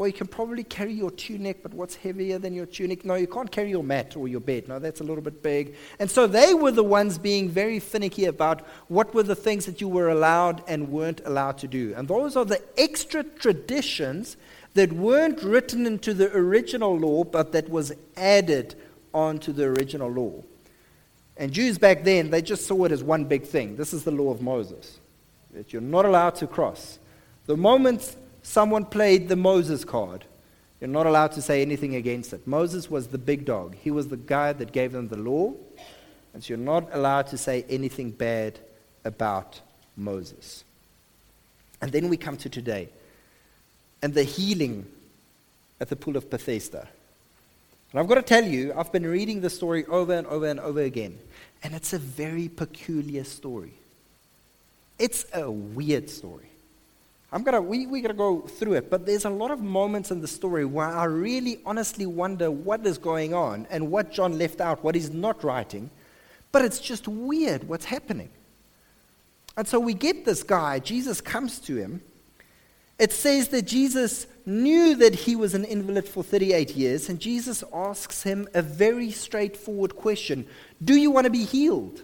well, 0.00 0.06
you 0.06 0.14
can 0.14 0.28
probably 0.28 0.64
carry 0.64 0.94
your 0.94 1.10
tunic, 1.10 1.62
but 1.62 1.74
what's 1.74 1.94
heavier 1.94 2.38
than 2.38 2.54
your 2.54 2.64
tunic? 2.64 3.04
No, 3.04 3.16
you 3.16 3.26
can't 3.26 3.52
carry 3.52 3.68
your 3.68 3.82
mat 3.84 4.16
or 4.16 4.28
your 4.28 4.40
bed. 4.40 4.66
No, 4.66 4.78
that's 4.78 5.02
a 5.02 5.04
little 5.04 5.22
bit 5.22 5.42
big. 5.42 5.74
And 5.98 6.10
so 6.10 6.26
they 6.26 6.54
were 6.54 6.70
the 6.70 6.82
ones 6.82 7.18
being 7.18 7.50
very 7.50 7.78
finicky 7.80 8.24
about 8.24 8.66
what 8.88 9.12
were 9.12 9.24
the 9.24 9.34
things 9.34 9.66
that 9.66 9.78
you 9.78 9.88
were 9.88 10.08
allowed 10.08 10.64
and 10.66 10.88
weren't 10.88 11.20
allowed 11.26 11.58
to 11.58 11.68
do. 11.68 11.92
And 11.94 12.08
those 12.08 12.34
are 12.34 12.46
the 12.46 12.62
extra 12.78 13.22
traditions 13.22 14.38
that 14.72 14.90
weren't 14.90 15.42
written 15.42 15.84
into 15.84 16.14
the 16.14 16.34
original 16.34 16.98
law, 16.98 17.22
but 17.22 17.52
that 17.52 17.68
was 17.68 17.92
added 18.16 18.76
onto 19.12 19.52
the 19.52 19.64
original 19.64 20.10
law. 20.10 20.32
And 21.36 21.52
Jews 21.52 21.76
back 21.76 22.04
then, 22.04 22.30
they 22.30 22.40
just 22.40 22.66
saw 22.66 22.86
it 22.86 22.92
as 22.92 23.02
one 23.02 23.26
big 23.26 23.42
thing. 23.42 23.76
This 23.76 23.92
is 23.92 24.04
the 24.04 24.12
law 24.12 24.30
of 24.30 24.40
Moses, 24.40 24.98
that 25.52 25.74
you're 25.74 25.82
not 25.82 26.06
allowed 26.06 26.36
to 26.36 26.46
cross. 26.46 26.98
The 27.44 27.58
moment 27.58 28.16
someone 28.42 28.84
played 28.84 29.28
the 29.28 29.36
Moses 29.36 29.84
card, 29.84 30.24
you're 30.80 30.88
not 30.88 31.06
allowed 31.06 31.32
to 31.32 31.42
say 31.42 31.60
anything 31.62 31.94
against 31.94 32.32
it. 32.32 32.46
Moses 32.46 32.90
was 32.90 33.08
the 33.08 33.18
big 33.18 33.44
dog. 33.44 33.74
He 33.74 33.90
was 33.90 34.08
the 34.08 34.16
guy 34.16 34.52
that 34.54 34.72
gave 34.72 34.92
them 34.92 35.08
the 35.08 35.18
law. 35.18 35.52
And 36.32 36.42
so 36.42 36.48
you're 36.54 36.58
not 36.58 36.88
allowed 36.92 37.26
to 37.28 37.38
say 37.38 37.64
anything 37.68 38.10
bad 38.10 38.58
about 39.04 39.60
Moses. 39.96 40.64
And 41.82 41.92
then 41.92 42.08
we 42.08 42.16
come 42.16 42.36
to 42.38 42.48
today 42.48 42.88
and 44.02 44.14
the 44.14 44.24
healing 44.24 44.86
at 45.80 45.88
the 45.88 45.96
pool 45.96 46.16
of 46.16 46.30
Bethesda. 46.30 46.88
And 47.92 48.00
I've 48.00 48.06
got 48.06 48.14
to 48.16 48.22
tell 48.22 48.44
you, 48.44 48.72
I've 48.76 48.92
been 48.92 49.06
reading 49.06 49.40
the 49.40 49.50
story 49.50 49.84
over 49.86 50.12
and 50.12 50.26
over 50.28 50.46
and 50.46 50.60
over 50.60 50.80
again, 50.80 51.18
and 51.62 51.74
it's 51.74 51.92
a 51.92 51.98
very 51.98 52.48
peculiar 52.48 53.24
story. 53.24 53.74
It's 54.98 55.24
a 55.34 55.50
weird 55.50 56.08
story. 56.08 56.49
I'm 57.32 57.44
gonna, 57.44 57.60
we, 57.60 57.86
we're 57.86 58.02
going 58.02 58.08
to 58.08 58.14
go 58.14 58.40
through 58.40 58.74
it, 58.74 58.90
but 58.90 59.06
there's 59.06 59.24
a 59.24 59.30
lot 59.30 59.52
of 59.52 59.60
moments 59.60 60.10
in 60.10 60.20
the 60.20 60.26
story 60.26 60.64
where 60.64 60.88
I 60.88 61.04
really 61.04 61.60
honestly 61.64 62.06
wonder 62.06 62.50
what 62.50 62.84
is 62.84 62.98
going 62.98 63.34
on 63.34 63.68
and 63.70 63.90
what 63.90 64.10
John 64.10 64.36
left 64.36 64.60
out, 64.60 64.82
what 64.82 64.96
he's 64.96 65.10
not 65.10 65.44
writing. 65.44 65.90
But 66.50 66.64
it's 66.64 66.80
just 66.80 67.06
weird 67.06 67.68
what's 67.68 67.84
happening. 67.84 68.30
And 69.56 69.68
so 69.68 69.78
we 69.78 69.94
get 69.94 70.24
this 70.24 70.42
guy, 70.42 70.80
Jesus 70.80 71.20
comes 71.20 71.60
to 71.60 71.76
him. 71.76 72.02
It 72.98 73.12
says 73.12 73.48
that 73.48 73.62
Jesus 73.62 74.26
knew 74.44 74.94
that 74.96 75.14
he 75.14 75.36
was 75.36 75.54
an 75.54 75.64
invalid 75.64 76.06
for 76.06 76.22
38 76.22 76.76
years, 76.76 77.08
and 77.08 77.18
Jesus 77.18 77.64
asks 77.72 78.24
him 78.24 78.48
a 78.52 78.60
very 78.60 79.10
straightforward 79.10 79.96
question 79.96 80.46
Do 80.82 80.96
you 80.96 81.10
want 81.10 81.24
to 81.24 81.30
be 81.30 81.44
healed? 81.44 82.02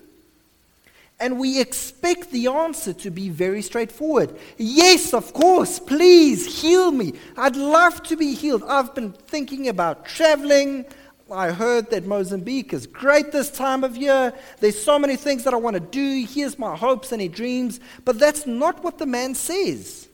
And 1.19 1.39
we 1.39 1.61
expect 1.61 2.31
the 2.31 2.49
answer 2.49 2.93
to 2.93 3.11
be 3.11 3.31
very 3.31 3.63
straightforward. 3.63 4.37
Yes, 4.59 5.15
of 5.15 5.33
course, 5.33 5.79
please 5.79 6.61
heal 6.61 6.91
me. 6.91 7.15
I'd 7.39 7.57
love 7.57 8.03
to 8.05 8.17
be 8.17 8.35
healed. 8.35 8.63
I've 8.65 8.95
been 8.95 9.13
thinking 9.13 9.69
about 9.69 10.05
traveling. 10.05 10.85
I 11.31 11.53
heard 11.53 11.91
that 11.91 12.05
Mozambique 12.05 12.73
is 12.73 12.87
great 12.87 13.33
this 13.33 13.51
time 13.51 13.83
of 13.83 13.97
year. 13.97 14.33
There's 14.61 14.81
so 14.81 14.99
many 14.99 15.17
things 15.17 15.45
that 15.45 15.55
I 15.55 15.57
want 15.57 15.75
to 15.75 15.81
do. 15.81 16.27
Here's 16.29 16.59
my 16.59 16.77
hopes 16.77 17.13
and 17.13 17.33
dreams. 17.33 17.81
But 18.05 18.19
that's 18.19 18.47
not 18.47 18.85
what 18.85 18.99
the 18.99 19.07
man 19.07 19.35
says. 19.35 20.09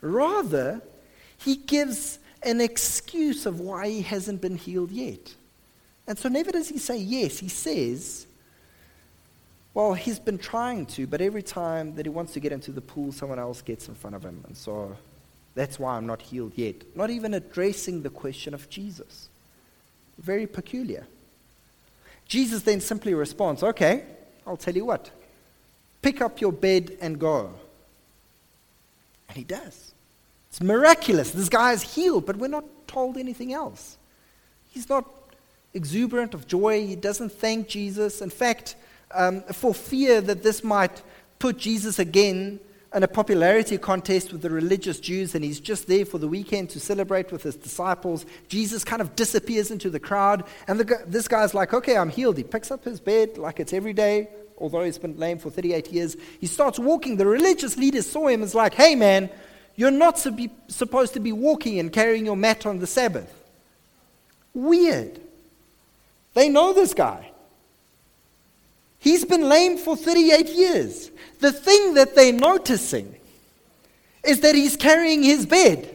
Rather, 0.00 0.82
he 1.38 1.56
gives 1.56 2.18
an 2.42 2.60
excuse 2.60 3.46
of 3.46 3.60
why 3.60 3.88
he 3.88 4.02
hasn't 4.02 4.40
been 4.40 4.56
healed 4.56 4.90
yet. 4.90 5.34
And 6.06 6.18
so 6.18 6.28
never 6.28 6.52
does 6.52 6.68
he 6.68 6.78
say 6.78 6.98
yes. 6.98 7.38
He 7.38 7.48
says, 7.48 8.25
well, 9.76 9.92
he's 9.92 10.18
been 10.18 10.38
trying 10.38 10.86
to, 10.86 11.06
but 11.06 11.20
every 11.20 11.42
time 11.42 11.96
that 11.96 12.06
he 12.06 12.08
wants 12.08 12.32
to 12.32 12.40
get 12.40 12.50
into 12.50 12.72
the 12.72 12.80
pool, 12.80 13.12
someone 13.12 13.38
else 13.38 13.60
gets 13.60 13.88
in 13.88 13.94
front 13.94 14.16
of 14.16 14.22
him. 14.22 14.42
And 14.46 14.56
so 14.56 14.96
that's 15.54 15.78
why 15.78 15.98
I'm 15.98 16.06
not 16.06 16.22
healed 16.22 16.52
yet. 16.54 16.76
Not 16.96 17.10
even 17.10 17.34
addressing 17.34 18.00
the 18.00 18.08
question 18.08 18.54
of 18.54 18.70
Jesus. 18.70 19.28
Very 20.16 20.46
peculiar. 20.46 21.06
Jesus 22.26 22.62
then 22.62 22.80
simply 22.80 23.12
responds, 23.12 23.62
Okay, 23.62 24.06
I'll 24.46 24.56
tell 24.56 24.74
you 24.74 24.86
what. 24.86 25.10
Pick 26.00 26.22
up 26.22 26.40
your 26.40 26.52
bed 26.52 26.96
and 27.02 27.18
go. 27.18 27.52
And 29.28 29.36
he 29.36 29.44
does. 29.44 29.92
It's 30.48 30.62
miraculous. 30.62 31.32
This 31.32 31.50
guy 31.50 31.74
is 31.74 31.82
healed, 31.82 32.24
but 32.24 32.36
we're 32.36 32.48
not 32.48 32.64
told 32.88 33.18
anything 33.18 33.52
else. 33.52 33.98
He's 34.70 34.88
not 34.88 35.04
exuberant 35.74 36.32
of 36.32 36.46
joy. 36.46 36.86
He 36.86 36.96
doesn't 36.96 37.30
thank 37.30 37.68
Jesus. 37.68 38.22
In 38.22 38.30
fact, 38.30 38.76
um, 39.12 39.42
for 39.42 39.74
fear 39.74 40.20
that 40.20 40.42
this 40.42 40.64
might 40.64 41.02
put 41.38 41.58
Jesus 41.58 41.98
again 41.98 42.60
in 42.94 43.02
a 43.02 43.08
popularity 43.08 43.76
contest 43.76 44.32
with 44.32 44.42
the 44.42 44.48
religious 44.48 45.00
Jews, 45.00 45.34
and 45.34 45.44
he's 45.44 45.60
just 45.60 45.86
there 45.86 46.06
for 46.06 46.18
the 46.18 46.28
weekend 46.28 46.70
to 46.70 46.80
celebrate 46.80 47.30
with 47.30 47.42
his 47.42 47.56
disciples. 47.56 48.24
Jesus 48.48 48.84
kind 48.84 49.02
of 49.02 49.14
disappears 49.14 49.70
into 49.70 49.90
the 49.90 50.00
crowd, 50.00 50.44
and 50.66 50.80
the, 50.80 51.04
this 51.06 51.28
guy's 51.28 51.52
like, 51.52 51.74
Okay, 51.74 51.96
I'm 51.96 52.08
healed. 52.08 52.38
He 52.38 52.44
picks 52.44 52.70
up 52.70 52.84
his 52.84 53.00
bed 53.00 53.36
like 53.36 53.60
it's 53.60 53.72
every 53.72 53.92
day, 53.92 54.28
although 54.58 54.82
he's 54.82 54.98
been 54.98 55.18
lame 55.18 55.38
for 55.38 55.50
38 55.50 55.92
years. 55.92 56.16
He 56.40 56.46
starts 56.46 56.78
walking. 56.78 57.16
The 57.16 57.26
religious 57.26 57.76
leaders 57.76 58.08
saw 58.10 58.28
him 58.28 58.40
and 58.40 58.44
is 58.44 58.54
like, 58.54 58.74
Hey, 58.74 58.94
man, 58.94 59.28
you're 59.74 59.90
not 59.90 60.16
to 60.18 60.30
be, 60.30 60.50
supposed 60.68 61.12
to 61.14 61.20
be 61.20 61.32
walking 61.32 61.78
and 61.78 61.92
carrying 61.92 62.24
your 62.24 62.36
mat 62.36 62.64
on 62.64 62.78
the 62.78 62.86
Sabbath. 62.86 63.32
Weird. 64.54 65.20
They 66.32 66.48
know 66.48 66.72
this 66.72 66.94
guy. 66.94 67.30
He's 68.98 69.24
been 69.24 69.48
lame 69.48 69.78
for 69.78 69.96
38 69.96 70.48
years. 70.48 71.10
The 71.40 71.52
thing 71.52 71.94
that 71.94 72.14
they're 72.14 72.32
noticing 72.32 73.14
is 74.24 74.40
that 74.40 74.54
he's 74.54 74.76
carrying 74.76 75.22
his 75.22 75.46
bed. 75.46 75.92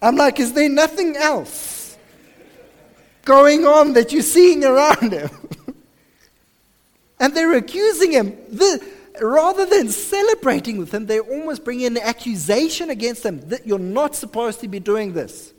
I'm 0.00 0.16
like, 0.16 0.40
is 0.40 0.52
there 0.52 0.68
nothing 0.68 1.16
else 1.16 1.96
going 3.24 3.64
on 3.66 3.92
that 3.92 4.12
you're 4.12 4.22
seeing 4.22 4.64
around 4.64 5.12
him? 5.12 5.30
and 7.20 7.34
they're 7.34 7.56
accusing 7.56 8.12
him. 8.12 8.36
The, 8.50 8.84
rather 9.20 9.64
than 9.64 9.88
celebrating 9.88 10.78
with 10.78 10.92
him, 10.92 11.06
they're 11.06 11.20
almost 11.20 11.64
bringing 11.64 11.86
an 11.86 11.98
accusation 11.98 12.90
against 12.90 13.24
him 13.24 13.40
that 13.48 13.66
you're 13.66 13.78
not 13.78 14.16
supposed 14.16 14.60
to 14.60 14.68
be 14.68 14.80
doing 14.80 15.12
this. 15.12 15.51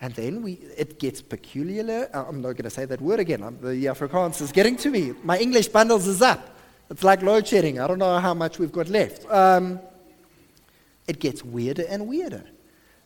And 0.00 0.12
then 0.14 0.42
we, 0.42 0.52
it 0.76 0.98
gets 0.98 1.22
peculiar. 1.22 2.08
Uh, 2.12 2.24
I'm 2.28 2.42
not 2.42 2.52
going 2.52 2.64
to 2.64 2.70
say 2.70 2.84
that 2.84 3.00
word 3.00 3.18
again. 3.18 3.42
I'm, 3.42 3.58
the 3.60 3.86
Afrikaans 3.86 4.40
is 4.42 4.52
getting 4.52 4.76
to 4.78 4.90
me. 4.90 5.14
My 5.22 5.38
English 5.38 5.68
bundles 5.68 6.06
is 6.06 6.20
up. 6.20 6.54
It's 6.90 7.02
like 7.02 7.22
load 7.22 7.48
shedding. 7.48 7.80
I 7.80 7.86
don't 7.86 7.98
know 7.98 8.18
how 8.18 8.34
much 8.34 8.58
we've 8.58 8.72
got 8.72 8.88
left. 8.88 9.28
Um, 9.30 9.80
it 11.08 11.18
gets 11.18 11.42
weirder 11.42 11.84
and 11.88 12.06
weirder. 12.06 12.44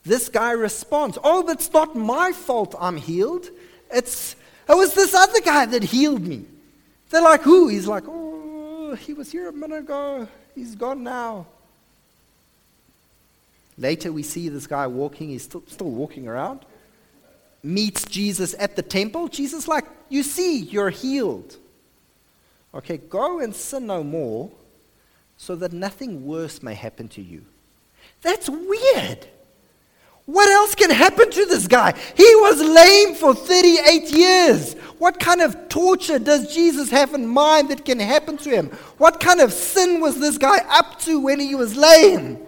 This 0.03 0.29
guy 0.29 0.53
responds, 0.53 1.17
Oh, 1.23 1.49
it's 1.49 1.73
not 1.73 1.95
my 1.95 2.33
fault 2.33 2.75
I'm 2.79 2.97
healed. 2.97 3.49
It's, 3.93 4.35
it 4.69 4.77
was 4.77 4.95
this 4.95 5.15
other 5.15 5.41
guy 5.41 5.67
that 5.67 5.85
healed 5.85 6.27
me. 6.27 6.45
They're 7.11 7.23
like, 7.23 7.43
Who? 7.43 7.69
He's 7.69 7.87
like, 7.87 8.05
Oh, 8.09 8.97
he 8.97 9.15
was 9.15 9.31
here 9.31 9.49
a 9.49 9.53
minute 9.53 9.79
ago. 9.79 10.27
He's 10.55 10.75
gone 10.75 11.05
now. 11.05 11.47
Later, 13.79 14.13
we 14.13 14.23
see 14.23 14.49
this 14.49 14.67
guy 14.67 14.87
walking. 14.89 15.29
He's 15.31 15.45
still, 15.45 15.63
still 15.67 15.91
walking 15.91 16.27
around 16.27 16.67
meets 17.63 18.05
Jesus 18.05 18.55
at 18.59 18.77
the 18.77 18.83
temple, 18.83 19.29
Jesus 19.29 19.69
like, 19.69 19.85
you 20.09 20.23
see, 20.23 20.59
you're 20.59 20.91
healed. 20.91 21.57
Okay, 22.75 22.99
go 22.99 23.41
and 23.41 23.55
sin 23.55 23.87
no 23.87 24.03
more 24.03 24.51
so 25.37 25.57
that 25.57 25.73
nothing 25.73 26.25
worse 26.25 26.63
may 26.63 26.75
happen 26.75 27.09
to 27.09 27.23
you. 27.23 27.45
That's 28.23 28.49
weird. 28.49 29.27
What 30.27 30.49
else 30.49 30.77
can 30.77 30.91
happen 30.91 31.29
to 31.31 31.47
this 31.47 31.67
guy? 31.67 31.93
He 32.17 32.35
was 32.37 32.61
lame 32.61 33.17
for 33.17 33.35
38 33.35 34.13
years. 34.13 34.75
What 34.99 35.19
kind 35.19 35.41
of 35.41 35.69
torture 35.69 36.21
does 36.21 36.55
Jesus 36.55 36.91
have 36.91 37.15
in 37.15 37.27
mind 37.27 37.71
that 37.71 37.85
can 37.85 37.99
happen 37.99 38.37
to 38.39 38.51
him? 38.51 38.69
What 38.99 39.19
kind 39.19 39.41
of 39.41 39.53
sin 39.53 40.01
was 40.01 40.21
this 40.21 40.39
guy 40.39 40.59
up 40.69 41.01
to 41.01 41.21
when 41.21 41.41
he 41.41 41.57
was 41.57 41.75
lame? 41.75 42.39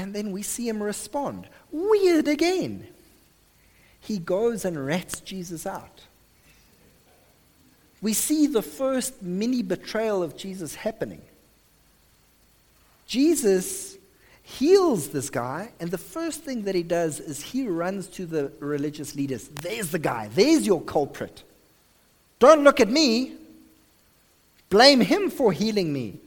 And 0.00 0.14
then 0.14 0.32
we 0.32 0.40
see 0.40 0.66
him 0.66 0.82
respond. 0.82 1.46
Weird 1.70 2.26
again. 2.26 2.86
He 4.00 4.16
goes 4.16 4.64
and 4.64 4.86
rats 4.86 5.20
Jesus 5.20 5.66
out. 5.66 6.00
We 8.00 8.14
see 8.14 8.46
the 8.46 8.62
first 8.62 9.20
mini 9.20 9.62
betrayal 9.62 10.22
of 10.22 10.38
Jesus 10.38 10.74
happening. 10.74 11.20
Jesus 13.06 13.98
heals 14.42 15.08
this 15.08 15.28
guy, 15.28 15.70
and 15.80 15.90
the 15.90 15.98
first 15.98 16.44
thing 16.44 16.62
that 16.62 16.74
he 16.74 16.82
does 16.82 17.20
is 17.20 17.42
he 17.42 17.68
runs 17.68 18.06
to 18.06 18.24
the 18.24 18.50
religious 18.58 19.14
leaders. 19.14 19.48
There's 19.48 19.90
the 19.90 19.98
guy, 19.98 20.28
there's 20.28 20.66
your 20.66 20.80
culprit. 20.80 21.42
Don't 22.38 22.64
look 22.64 22.80
at 22.80 22.88
me, 22.88 23.34
blame 24.70 25.02
him 25.02 25.28
for 25.28 25.52
healing 25.52 25.92
me. 25.92 26.20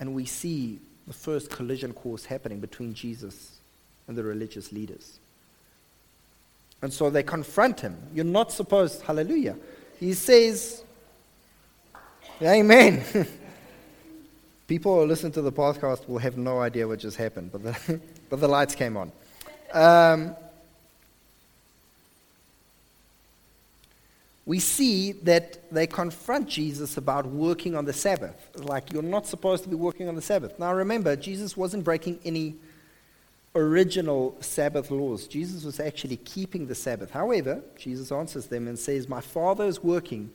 And 0.00 0.14
we 0.14 0.24
see 0.24 0.80
the 1.06 1.12
first 1.12 1.50
collision 1.50 1.92
course 1.92 2.24
happening 2.24 2.60
between 2.60 2.94
Jesus 2.94 3.58
and 4.06 4.16
the 4.16 4.22
religious 4.22 4.72
leaders. 4.72 5.18
And 6.82 6.92
so 6.92 7.10
they 7.10 7.22
confront 7.22 7.80
him. 7.80 7.96
You're 8.14 8.24
not 8.24 8.52
supposed, 8.52 9.02
hallelujah. 9.02 9.56
He 9.98 10.14
says, 10.14 10.84
Amen. 12.40 13.02
People 14.68 15.00
who 15.00 15.06
listen 15.06 15.32
to 15.32 15.42
the 15.42 15.50
podcast 15.50 16.08
will 16.08 16.18
have 16.18 16.36
no 16.36 16.60
idea 16.60 16.86
what 16.86 17.00
just 17.00 17.16
happened, 17.16 17.50
but 17.50 17.62
the, 17.64 18.00
but 18.30 18.38
the 18.38 18.46
lights 18.46 18.74
came 18.74 18.96
on. 18.96 19.10
Um, 19.72 20.36
we 24.48 24.58
see 24.58 25.12
that 25.12 25.70
they 25.70 25.86
confront 25.86 26.48
Jesus 26.48 26.96
about 26.96 27.26
working 27.26 27.76
on 27.76 27.84
the 27.84 27.92
Sabbath. 27.92 28.50
Like, 28.56 28.90
you're 28.94 29.02
not 29.02 29.26
supposed 29.26 29.62
to 29.64 29.68
be 29.68 29.76
working 29.76 30.08
on 30.08 30.14
the 30.14 30.22
Sabbath. 30.22 30.58
Now, 30.58 30.72
remember, 30.72 31.14
Jesus 31.16 31.54
wasn't 31.54 31.84
breaking 31.84 32.18
any 32.24 32.54
original 33.54 34.38
Sabbath 34.40 34.90
laws. 34.90 35.26
Jesus 35.26 35.64
was 35.64 35.80
actually 35.80 36.16
keeping 36.16 36.66
the 36.66 36.74
Sabbath. 36.74 37.10
However, 37.10 37.60
Jesus 37.76 38.10
answers 38.10 38.46
them 38.46 38.68
and 38.68 38.78
says, 38.78 39.06
My 39.06 39.20
Father 39.20 39.66
is 39.66 39.84
working 39.84 40.30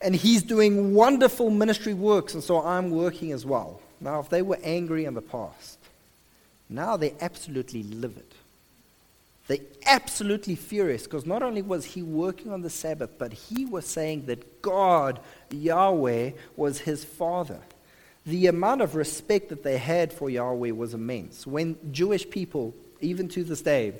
and 0.00 0.14
he's 0.14 0.44
doing 0.44 0.94
wonderful 0.94 1.50
ministry 1.50 1.94
works, 1.94 2.34
and 2.34 2.44
so 2.44 2.62
I'm 2.62 2.92
working 2.92 3.32
as 3.32 3.44
well. 3.44 3.80
Now, 4.00 4.20
if 4.20 4.28
they 4.28 4.42
were 4.42 4.60
angry 4.62 5.06
in 5.06 5.14
the 5.14 5.22
past, 5.22 5.80
now 6.68 6.96
they're 6.96 7.10
absolutely 7.20 7.82
livid. 7.82 8.32
They're 9.48 9.58
absolutely 9.86 10.54
furious 10.54 11.04
because 11.04 11.26
not 11.26 11.42
only 11.42 11.62
was 11.62 11.84
he 11.84 12.02
working 12.02 12.52
on 12.52 12.62
the 12.62 12.70
Sabbath, 12.70 13.18
but 13.18 13.32
he 13.32 13.64
was 13.64 13.86
saying 13.86 14.26
that 14.26 14.62
God, 14.62 15.20
Yahweh, 15.50 16.32
was 16.54 16.78
his 16.78 17.02
father. 17.02 17.58
The 18.26 18.46
amount 18.46 18.82
of 18.82 18.94
respect 18.94 19.48
that 19.48 19.62
they 19.62 19.78
had 19.78 20.12
for 20.12 20.28
Yahweh 20.28 20.72
was 20.72 20.92
immense. 20.92 21.46
When 21.46 21.76
Jewish 21.92 22.28
people, 22.28 22.74
even 23.00 23.26
to 23.28 23.42
this 23.42 23.62
day, 23.62 23.94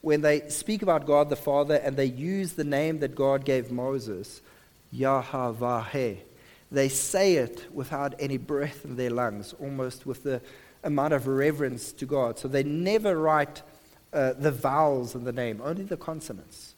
when 0.00 0.22
they 0.22 0.48
speak 0.48 0.82
about 0.82 1.06
God 1.06 1.28
the 1.28 1.36
Father 1.36 1.76
and 1.76 1.96
they 1.96 2.06
use 2.06 2.54
the 2.54 2.64
name 2.64 3.00
that 3.00 3.14
God 3.14 3.44
gave 3.44 3.70
Moses, 3.70 4.40
Yahweh. 4.90 6.14
They 6.72 6.88
say 6.88 7.34
it 7.34 7.66
without 7.72 8.14
any 8.18 8.36
breath 8.36 8.84
in 8.84 8.96
their 8.96 9.10
lungs, 9.10 9.54
almost 9.60 10.06
with 10.06 10.22
the 10.22 10.40
amount 10.82 11.12
of 11.14 11.26
reverence 11.26 11.92
to 11.92 12.06
God. 12.06 12.38
So 12.38 12.48
they 12.48 12.62
never 12.62 13.16
write 13.16 13.62
uh, 14.14 14.32
the 14.34 14.50
vowels 14.50 15.14
in 15.14 15.24
the 15.24 15.32
name, 15.32 15.60
only 15.62 15.84
the 15.84 15.96
consonants. 15.96 16.74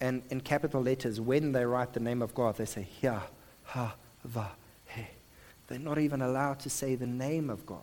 And 0.00 0.22
in 0.28 0.40
capital 0.40 0.82
letters, 0.82 1.20
when 1.20 1.52
they 1.52 1.64
write 1.64 1.94
the 1.94 2.00
name 2.00 2.20
of 2.20 2.34
God, 2.34 2.56
they 2.56 2.66
say 2.66 2.88
Yah, 3.00 3.22
Ha, 3.64 3.94
Va, 4.24 4.50
He. 4.88 5.06
They're 5.68 5.78
not 5.78 5.98
even 5.98 6.20
allowed 6.20 6.60
to 6.60 6.70
say 6.70 6.94
the 6.94 7.06
name 7.06 7.48
of 7.48 7.64
God. 7.64 7.80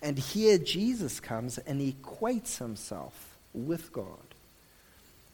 And 0.00 0.18
here 0.18 0.58
Jesus 0.58 1.20
comes 1.20 1.58
and 1.58 1.80
equates 1.80 2.58
himself 2.58 3.36
with 3.52 3.92
God. 3.92 4.34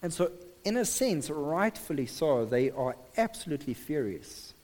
And 0.02 0.12
so 0.12 0.32
in 0.64 0.78
a 0.78 0.84
sense, 0.84 1.28
rightfully 1.30 2.06
so, 2.06 2.44
they 2.44 2.70
are 2.70 2.96
absolutely 3.16 3.74
furious. 3.74 4.54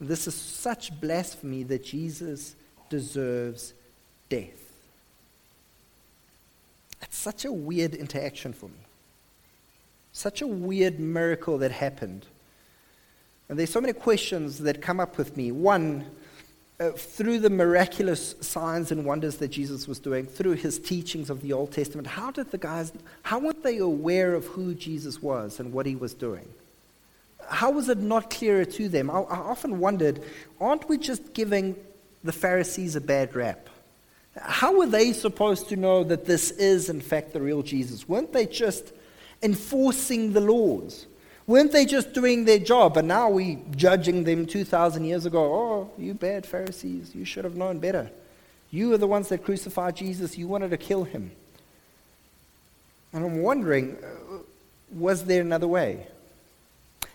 This 0.00 0.28
is 0.28 0.34
such 0.34 0.98
blasphemy 1.00 1.64
that 1.64 1.84
Jesus 1.84 2.54
deserves 2.88 3.74
death. 4.28 4.57
It's 7.02 7.16
such 7.16 7.44
a 7.44 7.52
weird 7.52 7.94
interaction 7.94 8.52
for 8.52 8.66
me. 8.66 8.80
Such 10.12 10.42
a 10.42 10.46
weird 10.46 10.98
miracle 10.98 11.58
that 11.58 11.70
happened. 11.70 12.26
And 13.48 13.58
there's 13.58 13.70
so 13.70 13.80
many 13.80 13.92
questions 13.92 14.58
that 14.58 14.82
come 14.82 15.00
up 15.00 15.16
with 15.16 15.36
me. 15.36 15.52
One, 15.52 16.04
uh, 16.80 16.90
through 16.90 17.40
the 17.40 17.50
miraculous 17.50 18.34
signs 18.40 18.92
and 18.92 19.04
wonders 19.04 19.36
that 19.36 19.48
Jesus 19.48 19.88
was 19.88 19.98
doing, 19.98 20.26
through 20.26 20.52
his 20.52 20.78
teachings 20.78 21.30
of 21.30 21.40
the 21.42 21.52
Old 21.52 21.72
Testament, 21.72 22.06
how 22.06 22.30
did 22.30 22.50
the 22.50 22.58
guys, 22.58 22.92
how 23.22 23.38
weren't 23.38 23.62
they 23.62 23.78
aware 23.78 24.34
of 24.34 24.46
who 24.46 24.74
Jesus 24.74 25.22
was 25.22 25.60
and 25.60 25.72
what 25.72 25.86
he 25.86 25.96
was 25.96 26.14
doing? 26.14 26.48
How 27.48 27.70
was 27.70 27.88
it 27.88 27.98
not 27.98 28.30
clearer 28.30 28.64
to 28.64 28.88
them? 28.88 29.10
I, 29.10 29.20
I 29.20 29.38
often 29.38 29.78
wondered, 29.78 30.22
aren't 30.60 30.88
we 30.88 30.98
just 30.98 31.32
giving 31.32 31.74
the 32.22 32.32
Pharisees 32.32 32.94
a 32.96 33.00
bad 33.00 33.34
rap? 33.34 33.68
How 34.40 34.76
were 34.76 34.86
they 34.86 35.12
supposed 35.12 35.68
to 35.68 35.76
know 35.76 36.04
that 36.04 36.24
this 36.24 36.50
is, 36.52 36.88
in 36.88 37.00
fact, 37.00 37.32
the 37.32 37.40
real 37.40 37.62
Jesus? 37.62 38.08
Weren't 38.08 38.32
they 38.32 38.46
just 38.46 38.92
enforcing 39.42 40.32
the 40.32 40.40
laws? 40.40 41.06
Weren't 41.46 41.72
they 41.72 41.86
just 41.86 42.12
doing 42.12 42.44
their 42.44 42.58
job? 42.58 42.96
And 42.96 43.08
now 43.08 43.30
we 43.30 43.58
judging 43.74 44.24
them 44.24 44.46
2,000 44.46 45.04
years 45.04 45.24
ago. 45.24 45.42
Oh, 45.42 45.90
you 45.96 46.14
bad 46.14 46.44
Pharisees. 46.44 47.14
You 47.14 47.24
should 47.24 47.44
have 47.44 47.56
known 47.56 47.78
better. 47.78 48.10
You 48.70 48.92
are 48.92 48.98
the 48.98 49.06
ones 49.06 49.30
that 49.30 49.44
crucified 49.44 49.96
Jesus. 49.96 50.36
You 50.36 50.46
wanted 50.46 50.70
to 50.70 50.76
kill 50.76 51.04
him. 51.04 51.30
And 53.14 53.24
I'm 53.24 53.42
wondering, 53.42 53.96
uh, 53.96 54.38
was 54.92 55.24
there 55.24 55.40
another 55.40 55.68
way? 55.68 56.06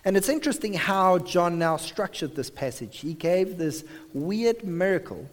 And 0.06 0.18
it's 0.18 0.30
interesting 0.30 0.74
how 0.74 1.20
John 1.20 1.60
now 1.60 1.78
structured 1.78 2.36
this 2.36 2.50
passage. 2.50 3.00
He 3.00 3.14
gave 3.14 3.58
this 3.58 3.84
weird 4.14 4.64
miracle 4.64 5.30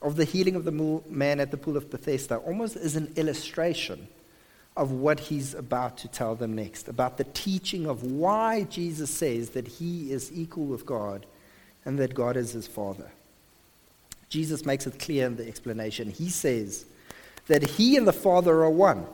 of 0.00 0.16
the 0.16 0.24
healing 0.24 0.54
of 0.54 0.64
the 0.64 1.02
man 1.08 1.40
at 1.40 1.50
the 1.50 1.56
pool 1.56 1.76
of 1.76 1.90
Bethesda 1.90 2.36
almost 2.36 2.76
is 2.76 2.96
an 2.96 3.12
illustration 3.16 4.08
of 4.76 4.92
what 4.92 5.18
he's 5.18 5.54
about 5.54 5.98
to 5.98 6.08
tell 6.08 6.36
them 6.36 6.54
next, 6.54 6.88
about 6.88 7.18
the 7.18 7.24
teaching 7.24 7.86
of 7.86 8.04
why 8.04 8.62
Jesus 8.64 9.10
says 9.10 9.50
that 9.50 9.66
he 9.66 10.12
is 10.12 10.30
equal 10.32 10.66
with 10.66 10.86
God 10.86 11.26
and 11.84 11.98
that 11.98 12.14
God 12.14 12.36
is 12.36 12.52
his 12.52 12.68
Father. 12.68 13.10
Jesus 14.28 14.64
makes 14.64 14.86
it 14.86 14.98
clear 14.98 15.26
in 15.26 15.36
the 15.36 15.48
explanation. 15.48 16.10
He 16.10 16.28
says 16.28 16.84
that 17.48 17.62
he 17.62 17.96
and 17.96 18.06
the 18.06 18.12
Father 18.12 18.62
are 18.62 18.70
one 18.70 19.04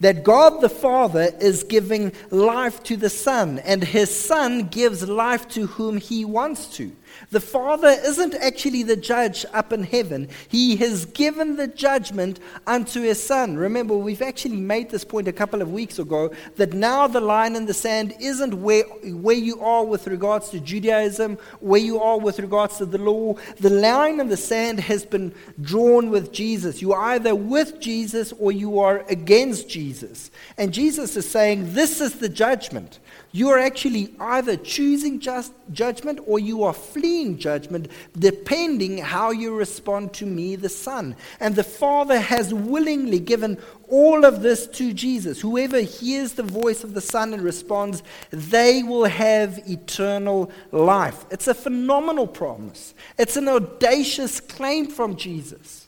that 0.00 0.24
God 0.24 0.62
the 0.62 0.68
Father 0.68 1.28
is 1.40 1.62
giving 1.62 2.12
life 2.30 2.82
to 2.84 2.96
the 2.96 3.10
Son, 3.10 3.58
and 3.60 3.84
his 3.84 4.14
Son 4.14 4.66
gives 4.68 5.06
life 5.06 5.46
to 5.48 5.66
whom 5.66 5.98
he 5.98 6.24
wants 6.24 6.66
to. 6.76 6.90
The 7.30 7.40
Father 7.40 7.88
isn't 7.88 8.34
actually 8.34 8.82
the 8.82 8.96
judge 8.96 9.44
up 9.52 9.72
in 9.72 9.82
heaven. 9.82 10.28
He 10.48 10.76
has 10.76 11.04
given 11.06 11.56
the 11.56 11.68
judgment 11.68 12.40
unto 12.66 13.02
His 13.02 13.22
Son. 13.22 13.56
Remember, 13.56 13.96
we've 13.96 14.22
actually 14.22 14.56
made 14.56 14.90
this 14.90 15.04
point 15.04 15.28
a 15.28 15.32
couple 15.32 15.62
of 15.62 15.72
weeks 15.72 15.98
ago 15.98 16.32
that 16.56 16.72
now 16.72 17.06
the 17.06 17.20
line 17.20 17.56
in 17.56 17.66
the 17.66 17.74
sand 17.74 18.14
isn't 18.20 18.54
where, 18.54 18.84
where 18.84 19.36
you 19.36 19.60
are 19.60 19.84
with 19.84 20.06
regards 20.06 20.50
to 20.50 20.60
Judaism, 20.60 21.38
where 21.60 21.80
you 21.80 22.00
are 22.00 22.18
with 22.18 22.38
regards 22.38 22.78
to 22.78 22.86
the 22.86 22.98
law. 22.98 23.34
The 23.60 23.70
line 23.70 24.20
in 24.20 24.28
the 24.28 24.36
sand 24.36 24.80
has 24.80 25.04
been 25.04 25.34
drawn 25.60 26.10
with 26.10 26.32
Jesus. 26.32 26.82
You 26.82 26.92
are 26.92 27.10
either 27.10 27.34
with 27.34 27.80
Jesus 27.80 28.32
or 28.38 28.52
you 28.52 28.78
are 28.78 29.04
against 29.08 29.68
Jesus. 29.68 30.30
And 30.56 30.72
Jesus 30.72 31.16
is 31.16 31.28
saying, 31.28 31.74
This 31.74 32.00
is 32.00 32.14
the 32.14 32.28
judgment. 32.28 32.98
You 33.32 33.50
are 33.50 33.58
actually 33.60 34.12
either 34.18 34.56
choosing 34.56 35.20
just 35.20 35.52
judgment 35.72 36.18
or 36.26 36.40
you 36.40 36.64
are 36.64 36.72
fleeing 36.72 37.38
judgment, 37.38 37.88
depending 38.18 38.98
how 38.98 39.30
you 39.30 39.54
respond 39.54 40.12
to 40.14 40.26
me, 40.26 40.56
the 40.56 40.68
Son. 40.68 41.14
And 41.38 41.54
the 41.54 41.62
Father 41.62 42.18
has 42.18 42.52
willingly 42.52 43.20
given 43.20 43.58
all 43.88 44.24
of 44.24 44.42
this 44.42 44.66
to 44.68 44.92
Jesus. 44.92 45.40
Whoever 45.40 45.80
hears 45.80 46.32
the 46.32 46.42
voice 46.42 46.82
of 46.82 46.94
the 46.94 47.00
Son 47.00 47.32
and 47.32 47.42
responds, 47.42 48.02
they 48.30 48.82
will 48.82 49.04
have 49.04 49.58
eternal 49.68 50.50
life. 50.72 51.24
It's 51.30 51.46
a 51.46 51.54
phenomenal 51.54 52.26
promise, 52.26 52.94
it's 53.16 53.36
an 53.36 53.48
audacious 53.48 54.40
claim 54.40 54.88
from 54.88 55.14
Jesus. 55.14 55.86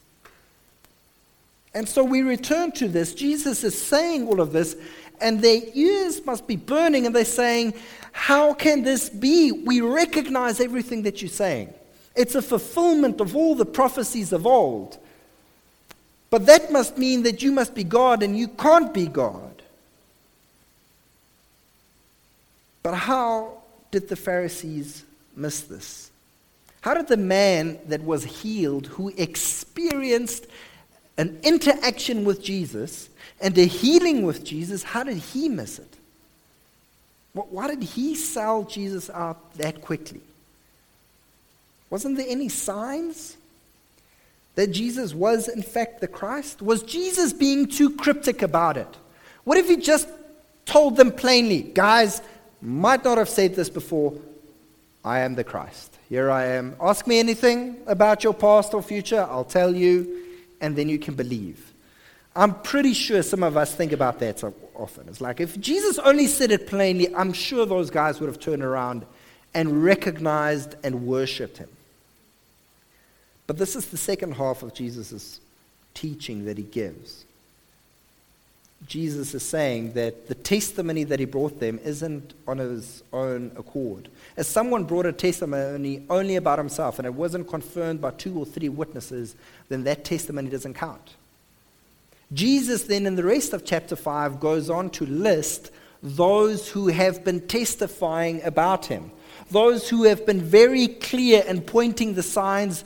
And 1.75 1.89
so 1.89 2.05
we 2.05 2.21
return 2.21 2.73
to 2.73 2.89
this. 2.89 3.15
Jesus 3.15 3.65
is 3.65 3.81
saying 3.81 4.29
all 4.29 4.41
of 4.41 4.53
this 4.53 4.77
and 5.21 5.41
their 5.41 5.61
ears 5.75 6.25
must 6.25 6.47
be 6.47 6.57
burning, 6.57 7.07
and 7.07 7.15
they're 7.15 7.25
saying, 7.25 7.75
How 8.13 8.55
can 8.55 8.83
this 8.83 9.09
be? 9.09 9.53
We 9.53 9.81
recognize 9.81 10.61
everything 10.61 11.03
that 11.03 11.23
you're 11.23 11.29
saying. 11.29 11.73
It's 12.15 12.35
a 12.35 12.43
fulfillment 12.43 13.21
of 13.21 13.35
all 13.35 13.55
the 13.55 13.65
prophecies 13.65 14.33
of 14.33 14.47
old. 14.47 14.99
But 16.31 16.47
that 16.47 16.73
must 16.73 16.97
mean 16.97 17.25
that 17.25 17.43
you 17.43 17.53
must 17.53 17.75
be 17.75 17.85
God 17.85 18.23
and 18.23 18.39
you 18.39 18.49
can't 18.49 18.93
be 18.93 19.07
God. 19.07 19.63
But 22.83 22.95
how 22.95 23.63
did 23.91 24.09
the 24.09 24.17
Pharisees 24.17 25.05
miss 25.37 25.61
this? 25.61 26.11
How 26.81 26.95
did 26.95 27.07
the 27.07 27.17
man 27.17 27.79
that 27.87 28.03
was 28.03 28.25
healed, 28.25 28.89
who 28.89 29.11
experienced 29.17 30.47
an 31.19 31.39
interaction 31.43 32.25
with 32.25 32.43
Jesus 32.43 33.09
and 33.41 33.57
a 33.59 33.65
healing 33.65 34.25
with 34.25 34.45
Jesus, 34.45 34.83
how 34.83 35.05
did 35.05 35.19
he 35.19 35.49
miss 35.49 35.79
it? 35.79 35.97
Why 37.35 37.69
did 37.69 37.83
he 37.83 38.15
sell 38.15 38.65
Jesus 38.65 39.09
out 39.11 39.55
that 39.55 39.81
quickly? 39.81 40.21
Wasn't 41.91 42.17
there 42.17 42.27
any 42.29 42.49
signs 42.49 43.37
that 44.55 44.69
Jesus 44.69 45.15
was, 45.15 45.49
in 45.49 45.63
fact, 45.63 46.01
the 46.01 46.09
Christ? 46.09 46.61
Was 46.61 46.83
Jesus 46.83 47.33
being 47.33 47.67
too 47.67 47.91
cryptic 47.97 48.43
about 48.43 48.77
it? 48.77 48.89
What 49.45 49.59
if 49.59 49.69
he 49.69 49.77
just 49.77 50.09
told 50.67 50.97
them 50.97 51.11
plainly, 51.11 51.63
guys, 51.63 52.23
might 52.61 53.05
not 53.05 53.19
have 53.19 53.29
said 53.29 53.55
this 53.55 53.69
before, 53.69 54.15
I 55.05 55.21
am 55.21 55.35
the 55.35 55.45
Christ. 55.45 55.97
Here 56.09 56.31
I 56.31 56.45
am. 56.47 56.77
Ask 56.81 57.07
me 57.07 57.19
anything 57.19 57.79
about 57.87 58.23
your 58.23 58.35
past 58.35 58.73
or 58.73 58.83
future, 58.83 59.27
I'll 59.29 59.45
tell 59.45 59.75
you, 59.75 60.22
and 60.63 60.75
then 60.77 60.89
you 60.89 60.99
can 60.99 61.15
believe. 61.15 61.73
I'm 62.35 62.55
pretty 62.63 62.95
sure 62.95 63.23
some 63.23 63.43
of 63.43 63.59
us 63.59 63.75
think 63.75 63.93
about 63.93 64.21
that 64.21 64.39
so 64.39 64.55
often. 64.75 65.07
It's 65.09 65.21
like 65.21 65.41
if 65.41 65.61
Jesus 65.61 65.99
only 65.99 66.27
said 66.27 66.51
it 66.51 66.67
plainly, 66.67 67.15
I'm 67.15 67.35
sure 67.35 67.67
those 67.67 67.91
guys 67.91 68.21
would 68.21 68.29
have 68.29 68.41
turned 68.41 68.63
around 68.63 69.05
and 69.53 69.85
recognized 69.85 70.77
and 70.83 71.07
worshiped 71.07 71.59
him. 71.59 71.69
But 73.47 73.59
this 73.59 73.77
is 73.77 73.89
the 73.89 73.99
second 73.99 74.33
half 74.33 74.63
of 74.63 74.73
Jesus' 74.73 75.41
teaching 75.93 76.47
that 76.47 76.57
he 76.57 76.65
gives. 76.65 77.27
Jesus 78.87 79.33
is 79.35 79.43
saying 79.43 79.93
that 79.93 80.29
the 80.29 80.35
testimony 80.35 81.05
that 81.05 81.21
he 81.21 81.25
brought 81.25 81.61
them 81.61 81.79
isn't 81.85 82.35
on 82.49 82.59
his 82.59 83.03
own 83.13 83.53
accord. 83.57 84.09
As 84.37 84.49
someone 84.49 84.85
brought 84.85 85.07
a 85.07 85.13
testimony 85.13 86.05
only 86.11 86.37
about 86.37 86.59
himself 86.59 86.99
and 86.99 87.07
it 87.07 87.15
wasn't 87.15 87.49
confirmed 87.49 88.01
by 88.01 88.11
two 88.11 88.37
or 88.37 88.45
three 88.45 88.69
witnesses, 88.69 89.37
then 89.69 89.85
that 89.85 90.05
testimony 90.05 90.51
doesn't 90.51 90.75
count. 90.75 91.15
Jesus, 92.33 92.85
then, 92.85 93.07
in 93.07 93.15
the 93.17 93.25
rest 93.25 93.53
of 93.53 93.65
chapter 93.65 93.95
5, 93.95 94.41
goes 94.41 94.71
on 94.71 94.91
to 94.91 95.07
list 95.07 95.71
those 96.03 96.69
who 96.69 96.89
have 96.89 97.25
been 97.25 97.47
testifying 97.47 98.43
about 98.43 98.87
him, 98.87 99.13
those 99.51 99.89
who 99.89 100.05
have 100.05 100.27
been 100.27 100.41
very 100.41 100.89
clear 100.89 101.45
and 101.47 101.67
pointing 101.67 102.15
the 102.15 102.23
signs 102.23 102.85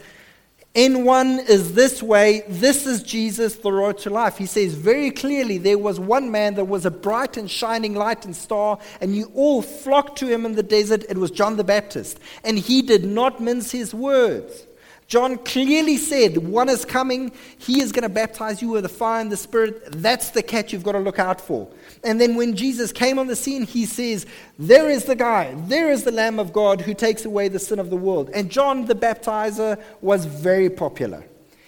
in 0.76 1.04
one 1.04 1.40
is 1.40 1.72
this 1.72 2.02
way. 2.02 2.44
This 2.46 2.86
is 2.86 3.02
Jesus, 3.02 3.56
the 3.56 3.72
road 3.72 3.96
to 3.98 4.10
life. 4.10 4.36
He 4.36 4.44
says 4.44 4.74
very 4.74 5.10
clearly 5.10 5.56
there 5.56 5.78
was 5.78 5.98
one 5.98 6.30
man 6.30 6.54
that 6.56 6.66
was 6.66 6.84
a 6.84 6.90
bright 6.90 7.38
and 7.38 7.50
shining 7.50 7.94
light 7.94 8.26
and 8.26 8.36
star, 8.36 8.78
and 9.00 9.16
you 9.16 9.32
all 9.34 9.62
flocked 9.62 10.18
to 10.18 10.26
him 10.26 10.44
in 10.44 10.54
the 10.54 10.62
desert. 10.62 11.04
It 11.08 11.16
was 11.16 11.30
John 11.30 11.56
the 11.56 11.64
Baptist. 11.64 12.20
And 12.44 12.58
he 12.58 12.82
did 12.82 13.06
not 13.06 13.40
mince 13.40 13.72
his 13.72 13.94
words. 13.94 14.66
John 15.08 15.38
clearly 15.38 15.98
said, 15.98 16.38
One 16.38 16.68
is 16.68 16.84
coming. 16.84 17.30
He 17.58 17.80
is 17.80 17.92
going 17.92 18.02
to 18.02 18.08
baptize 18.08 18.60
you 18.60 18.70
with 18.70 18.82
the 18.82 18.88
fire 18.88 19.20
and 19.20 19.30
the 19.30 19.36
Spirit. 19.36 19.92
That's 19.92 20.30
the 20.30 20.42
catch 20.42 20.72
you've 20.72 20.82
got 20.82 20.92
to 20.92 20.98
look 20.98 21.20
out 21.20 21.40
for. 21.40 21.68
And 22.02 22.20
then 22.20 22.34
when 22.34 22.56
Jesus 22.56 22.90
came 22.90 23.18
on 23.18 23.28
the 23.28 23.36
scene, 23.36 23.62
he 23.62 23.86
says, 23.86 24.26
There 24.58 24.90
is 24.90 25.04
the 25.04 25.14
guy. 25.14 25.54
There 25.68 25.92
is 25.92 26.02
the 26.02 26.10
Lamb 26.10 26.40
of 26.40 26.52
God 26.52 26.80
who 26.80 26.92
takes 26.92 27.24
away 27.24 27.46
the 27.46 27.60
sin 27.60 27.78
of 27.78 27.88
the 27.90 27.96
world. 27.96 28.30
And 28.34 28.50
John 28.50 28.86
the 28.86 28.96
baptizer 28.96 29.80
was 30.00 30.24
very 30.24 30.68
popular. 30.68 31.24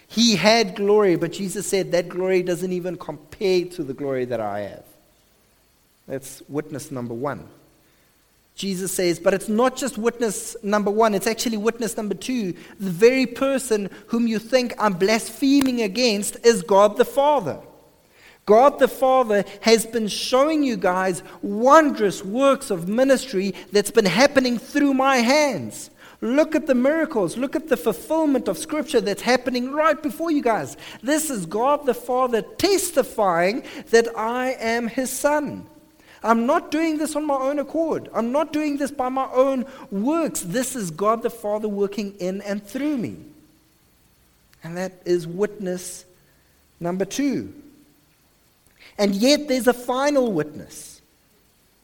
He 0.08 0.34
had 0.34 0.74
glory, 0.74 1.16
but 1.16 1.32
Jesus 1.32 1.66
said, 1.66 1.92
That 1.92 2.08
glory 2.08 2.42
doesn't 2.42 2.72
even 2.72 2.96
compare 2.96 3.66
to 3.66 3.84
the 3.84 3.94
glory 3.94 4.24
that 4.24 4.40
I 4.40 4.60
have. 4.60 4.84
That's 6.08 6.42
witness 6.48 6.90
number 6.90 7.14
one. 7.14 7.48
Jesus 8.58 8.90
says, 8.90 9.20
but 9.20 9.34
it's 9.34 9.48
not 9.48 9.76
just 9.76 9.96
witness 9.96 10.56
number 10.64 10.90
one, 10.90 11.14
it's 11.14 11.28
actually 11.28 11.56
witness 11.56 11.96
number 11.96 12.16
two. 12.16 12.54
The 12.80 12.90
very 12.90 13.24
person 13.24 13.88
whom 14.08 14.26
you 14.26 14.40
think 14.40 14.74
I'm 14.80 14.94
blaspheming 14.94 15.82
against 15.82 16.44
is 16.44 16.64
God 16.64 16.96
the 16.96 17.04
Father. 17.04 17.60
God 18.46 18.80
the 18.80 18.88
Father 18.88 19.44
has 19.60 19.86
been 19.86 20.08
showing 20.08 20.64
you 20.64 20.76
guys 20.76 21.22
wondrous 21.40 22.24
works 22.24 22.70
of 22.70 22.88
ministry 22.88 23.54
that's 23.70 23.92
been 23.92 24.06
happening 24.06 24.58
through 24.58 24.92
my 24.92 25.18
hands. 25.18 25.90
Look 26.20 26.56
at 26.56 26.66
the 26.66 26.74
miracles. 26.74 27.36
Look 27.36 27.54
at 27.54 27.68
the 27.68 27.76
fulfillment 27.76 28.48
of 28.48 28.58
Scripture 28.58 29.00
that's 29.00 29.22
happening 29.22 29.70
right 29.70 30.02
before 30.02 30.32
you 30.32 30.42
guys. 30.42 30.76
This 31.00 31.30
is 31.30 31.46
God 31.46 31.86
the 31.86 31.94
Father 31.94 32.42
testifying 32.42 33.62
that 33.90 34.08
I 34.18 34.56
am 34.58 34.88
His 34.88 35.12
Son. 35.12 35.68
I'm 36.22 36.46
not 36.46 36.70
doing 36.70 36.98
this 36.98 37.14
on 37.14 37.24
my 37.24 37.36
own 37.36 37.58
accord. 37.58 38.08
I'm 38.12 38.32
not 38.32 38.52
doing 38.52 38.76
this 38.76 38.90
by 38.90 39.08
my 39.08 39.28
own 39.32 39.66
works. 39.90 40.40
This 40.40 40.74
is 40.74 40.90
God 40.90 41.22
the 41.22 41.30
Father 41.30 41.68
working 41.68 42.14
in 42.18 42.40
and 42.42 42.64
through 42.64 42.96
me. 42.96 43.16
And 44.64 44.76
that 44.76 44.92
is 45.04 45.26
witness 45.26 46.04
number 46.80 47.04
two. 47.04 47.52
And 48.98 49.14
yet 49.14 49.46
there's 49.46 49.68
a 49.68 49.72
final 49.72 50.32
witness, 50.32 51.00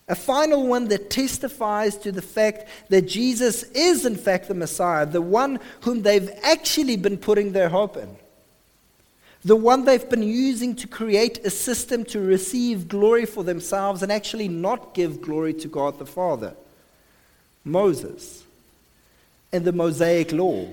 a 0.08 0.16
final 0.16 0.66
one 0.66 0.88
that 0.88 1.10
testifies 1.10 1.96
to 1.98 2.10
the 2.10 2.22
fact 2.22 2.68
that 2.88 3.02
Jesus 3.02 3.62
is, 3.62 4.04
in 4.04 4.16
fact, 4.16 4.48
the 4.48 4.54
Messiah, 4.54 5.06
the 5.06 5.22
one 5.22 5.60
whom 5.82 6.02
they've 6.02 6.30
actually 6.42 6.96
been 6.96 7.16
putting 7.16 7.52
their 7.52 7.68
hope 7.68 7.96
in 7.96 8.16
the 9.44 9.56
one 9.56 9.84
they've 9.84 10.08
been 10.08 10.22
using 10.22 10.74
to 10.76 10.86
create 10.86 11.44
a 11.44 11.50
system 11.50 12.04
to 12.06 12.20
receive 12.20 12.88
glory 12.88 13.26
for 13.26 13.44
themselves 13.44 14.02
and 14.02 14.10
actually 14.10 14.48
not 14.48 14.94
give 14.94 15.20
glory 15.20 15.52
to 15.54 15.68
God 15.68 15.98
the 15.98 16.06
Father. 16.06 16.54
Moses 17.64 18.42
and 19.52 19.64
the 19.64 19.72
Mosaic 19.72 20.32
law. 20.32 20.66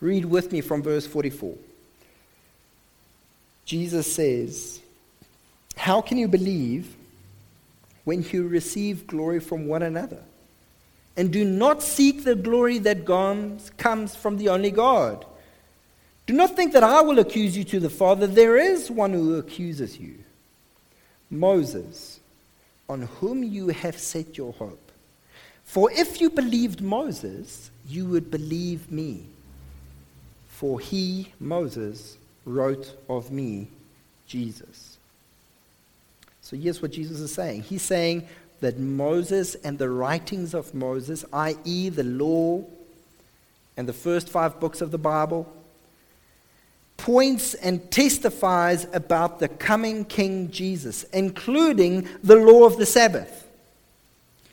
Read 0.00 0.24
with 0.24 0.52
me 0.52 0.60
from 0.60 0.82
verse 0.82 1.06
44. 1.06 1.56
Jesus 3.64 4.12
says, 4.12 4.80
How 5.76 6.00
can 6.00 6.18
you 6.18 6.28
believe 6.28 6.94
when 8.04 8.22
you 8.22 8.46
receive 8.46 9.06
glory 9.06 9.40
from 9.40 9.66
one 9.66 9.82
another? 9.82 10.22
And 11.16 11.32
do 11.32 11.44
not 11.44 11.82
seek 11.82 12.24
the 12.24 12.34
glory 12.34 12.78
that 12.78 13.06
comes 13.06 14.16
from 14.16 14.36
the 14.36 14.48
only 14.48 14.70
God. 14.70 15.24
Do 16.26 16.32
not 16.32 16.56
think 16.56 16.72
that 16.72 16.82
I 16.82 17.02
will 17.02 17.18
accuse 17.18 17.56
you 17.56 17.64
to 17.64 17.80
the 17.80 17.90
Father. 17.90 18.26
There 18.26 18.56
is 18.56 18.90
one 18.90 19.12
who 19.12 19.36
accuses 19.36 19.98
you 19.98 20.16
Moses, 21.30 22.20
on 22.88 23.02
whom 23.02 23.42
you 23.42 23.68
have 23.68 23.98
set 23.98 24.36
your 24.36 24.52
hope. 24.52 24.92
For 25.64 25.90
if 25.90 26.20
you 26.20 26.30
believed 26.30 26.80
Moses, 26.80 27.70
you 27.88 28.06
would 28.06 28.30
believe 28.30 28.90
me. 28.92 29.24
For 30.48 30.78
he, 30.78 31.32
Moses, 31.40 32.16
wrote 32.44 32.96
of 33.08 33.30
me, 33.30 33.68
Jesus. 34.26 34.98
So 36.42 36.56
here's 36.56 36.80
what 36.80 36.92
Jesus 36.92 37.20
is 37.20 37.32
saying. 37.32 37.62
He's 37.62 37.82
saying 37.82 38.28
that 38.60 38.78
Moses 38.78 39.56
and 39.56 39.78
the 39.78 39.88
writings 39.88 40.54
of 40.54 40.74
Moses, 40.74 41.24
i.e., 41.32 41.88
the 41.88 42.04
law 42.04 42.62
and 43.76 43.88
the 43.88 43.92
first 43.92 44.28
five 44.28 44.60
books 44.60 44.80
of 44.80 44.90
the 44.90 44.98
Bible, 44.98 45.50
points 47.04 47.52
and 47.52 47.90
testifies 47.90 48.86
about 48.94 49.38
the 49.38 49.46
coming 49.46 50.06
King 50.06 50.50
Jesus, 50.50 51.02
including 51.12 52.08
the 52.22 52.34
law 52.34 52.64
of 52.64 52.78
the 52.78 52.86
Sabbath. 52.86 53.46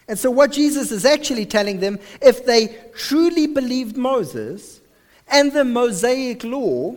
And 0.09 0.19
so, 0.19 0.29
what 0.29 0.51
Jesus 0.51 0.91
is 0.91 1.05
actually 1.05 1.45
telling 1.45 1.79
them, 1.79 1.97
if 2.21 2.45
they 2.45 2.77
truly 2.93 3.47
believed 3.47 3.95
Moses 3.95 4.81
and 5.29 5.53
the 5.53 5.63
Mosaic 5.63 6.43
law, 6.43 6.93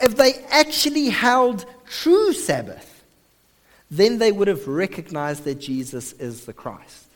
if 0.00 0.16
they 0.16 0.34
actually 0.48 1.08
held 1.08 1.66
true 1.90 2.32
Sabbath, 2.32 3.02
then 3.90 4.18
they 4.18 4.30
would 4.30 4.46
have 4.46 4.68
recognized 4.68 5.42
that 5.42 5.56
Jesus 5.56 6.12
is 6.12 6.44
the 6.44 6.52
Christ. 6.52 7.07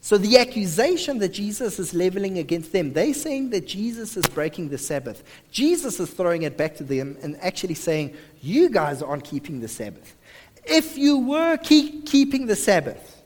So 0.00 0.16
the 0.16 0.38
accusation 0.38 1.18
that 1.18 1.30
Jesus 1.30 1.78
is 1.78 1.92
leveling 1.92 2.38
against 2.38 2.72
them, 2.72 2.92
they're 2.92 3.14
saying 3.14 3.50
that 3.50 3.66
Jesus 3.66 4.16
is 4.16 4.24
breaking 4.26 4.68
the 4.68 4.78
Sabbath. 4.78 5.22
Jesus 5.50 5.98
is 5.98 6.10
throwing 6.10 6.42
it 6.42 6.56
back 6.56 6.76
to 6.76 6.84
them 6.84 7.16
and 7.22 7.36
actually 7.42 7.74
saying, 7.74 8.16
You 8.40 8.70
guys 8.70 9.02
aren't 9.02 9.24
keeping 9.24 9.60
the 9.60 9.68
Sabbath. 9.68 10.16
If 10.64 10.96
you 10.96 11.18
were 11.18 11.56
keep 11.56 12.06
keeping 12.06 12.46
the 12.46 12.56
Sabbath, 12.56 13.22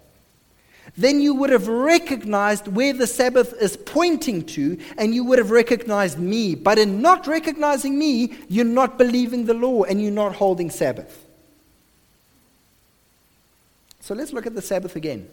then 0.97 1.21
you 1.21 1.35
would 1.35 1.51
have 1.51 1.69
recognized 1.69 2.69
where 2.69 2.93
the 2.93 3.07
Sabbath 3.07 3.55
is 3.61 3.77
pointing 3.77 4.45
to, 4.47 4.79
and 4.99 5.15
you 5.15 5.25
would 5.25 5.39
have 5.39 5.51
recognized 5.51 6.19
me. 6.19 6.55
But 6.55 6.79
in 6.79 7.01
not 7.01 7.27
recognizing 7.27 7.99
me, 7.99 8.35
you're 8.49 8.65
not 8.65 8.99
believing 8.99 9.47
the 9.47 9.55
law 9.55 9.85
and 9.85 10.03
you're 10.03 10.11
not 10.11 10.35
holding 10.35 10.71
Sabbath. 10.71 11.27
So 14.01 14.15
let's 14.15 14.33
look 14.33 14.47
at 14.47 14.55
the 14.55 14.63
Sabbath 14.63 14.97
again. 14.97 15.29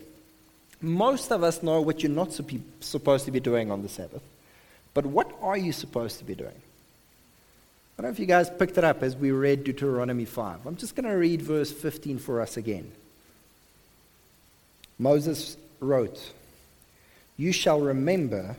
Most 0.82 1.32
of 1.32 1.44
us 1.44 1.62
know 1.62 1.82
what 1.82 2.02
you're 2.02 2.12
not 2.12 2.34
supposed 2.80 3.26
to 3.26 3.32
be 3.32 3.39
doing 3.39 3.72
on 3.72 3.82
the 3.82 3.89
Sabbath. 3.89 4.22
But 4.94 5.06
what 5.06 5.32
are 5.42 5.58
you 5.58 5.72
supposed 5.72 6.20
to 6.20 6.24
be 6.24 6.36
doing? 6.36 6.50
I 7.98 8.02
don't 8.02 8.12
know 8.12 8.13
if 8.13 8.20
you 8.20 8.26
guys 8.26 8.50
picked 8.50 8.78
it 8.78 8.84
up 8.84 9.04
as 9.04 9.15
we 9.15 9.32
read 9.32 9.65
Deuteronomy 9.65 10.26
5. 10.26 10.65
I'm 10.65 10.78
just 10.78 10.96
going 10.96 11.10
to 11.10 11.15
read 11.15 11.42
verse 11.42 11.72
15 11.72 12.20
for 12.20 12.42
us 12.42 12.56
again. 12.56 12.92
Moses 14.98 15.58
wrote, 15.80 16.32
You 17.36 17.52
shall 17.52 17.82
remember 17.82 18.56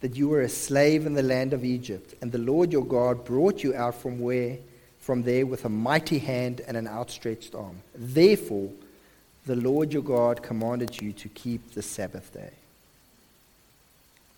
that 0.00 0.16
you 0.16 0.28
were 0.28 0.42
a 0.42 0.48
slave 0.50 1.06
in 1.06 1.14
the 1.14 1.22
land 1.22 1.54
of 1.54 1.64
Egypt, 1.64 2.14
and 2.20 2.30
the 2.30 2.38
Lord 2.38 2.70
your 2.70 2.84
God 2.84 3.24
brought 3.24 3.62
you 3.62 3.74
out 3.74 3.94
from 3.94 4.20
where 4.20 4.58
from 5.04 5.22
there 5.22 5.44
with 5.44 5.66
a 5.66 5.68
mighty 5.68 6.18
hand 6.18 6.62
and 6.66 6.78
an 6.78 6.88
outstretched 6.88 7.54
arm. 7.54 7.82
Therefore, 7.94 8.70
the 9.46 9.56
Lord 9.56 9.92
your 9.92 10.02
God 10.02 10.42
commanded 10.42 11.00
you 11.00 11.12
to 11.12 11.28
keep 11.28 11.72
the 11.72 11.82
Sabbath 11.82 12.32
day. 12.32 12.50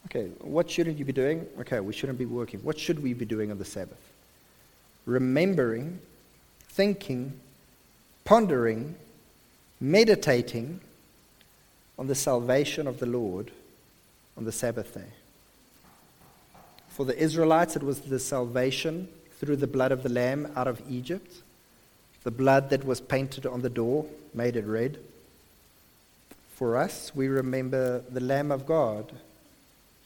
Okay, 0.07 0.29
what 0.41 0.71
shouldn't 0.71 0.99
you 0.99 1.05
be 1.05 1.13
doing? 1.13 1.47
Okay, 1.61 1.81
we 1.81 1.93
shouldn't 1.93 2.19
be 2.19 2.27
working. 2.27 2.61
What 2.61 2.79
should 2.79 3.03
we 3.03 3.13
be 3.13 3.25
doing 3.25 3.51
on 3.51 3.59
the 3.59 3.65
Sabbath? 3.65 4.01
Remembering, 5.05 5.99
thinking, 6.69 7.33
pondering, 8.25 8.95
meditating 9.81 10.81
on 11.99 12.07
the 12.07 12.15
salvation 12.15 12.87
of 12.87 12.99
the 13.01 13.07
Lord 13.07 13.51
on 14.37 14.45
the 14.45 14.53
Sabbath 14.53 14.95
day. 14.95 15.13
For 16.89 17.05
the 17.05 17.19
Israelites, 17.19 17.77
it 17.77 17.83
was 17.83 18.01
the 18.01 18.19
salvation 18.19 19.09
through 19.39 19.57
the 19.57 19.67
blood 19.67 19.93
of 19.93 20.03
the 20.03 20.09
Lamb 20.09 20.51
out 20.57 20.67
of 20.67 20.81
Egypt. 20.89 21.43
The 22.27 22.33
blood 22.33 22.71
that 22.71 22.85
was 22.85 23.01
painted 23.01 23.47
on 23.47 23.63
the 23.63 23.71
door 23.71 24.05
made 24.35 24.57
it 24.57 24.67
red. 24.67 24.99
For 26.57 26.77
us, 26.77 27.15
we 27.15 27.29
remember 27.29 28.01
the 28.01 28.19
Lamb 28.19 28.51
of 28.51 28.67
God 28.67 29.13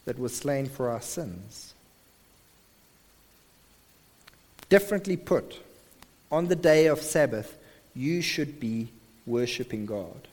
that 0.05 0.19
was 0.19 0.35
slain 0.35 0.69
for 0.69 0.91
our 0.91 1.01
sins. 1.01 1.73
Differently 4.69 5.17
put, 5.17 5.61
on 6.31 6.47
the 6.47 6.55
day 6.55 6.85
of 6.85 7.01
Sabbath, 7.01 7.57
you 7.95 8.21
should 8.21 8.59
be 8.59 8.89
worshiping 9.25 9.87
God. 9.87 10.27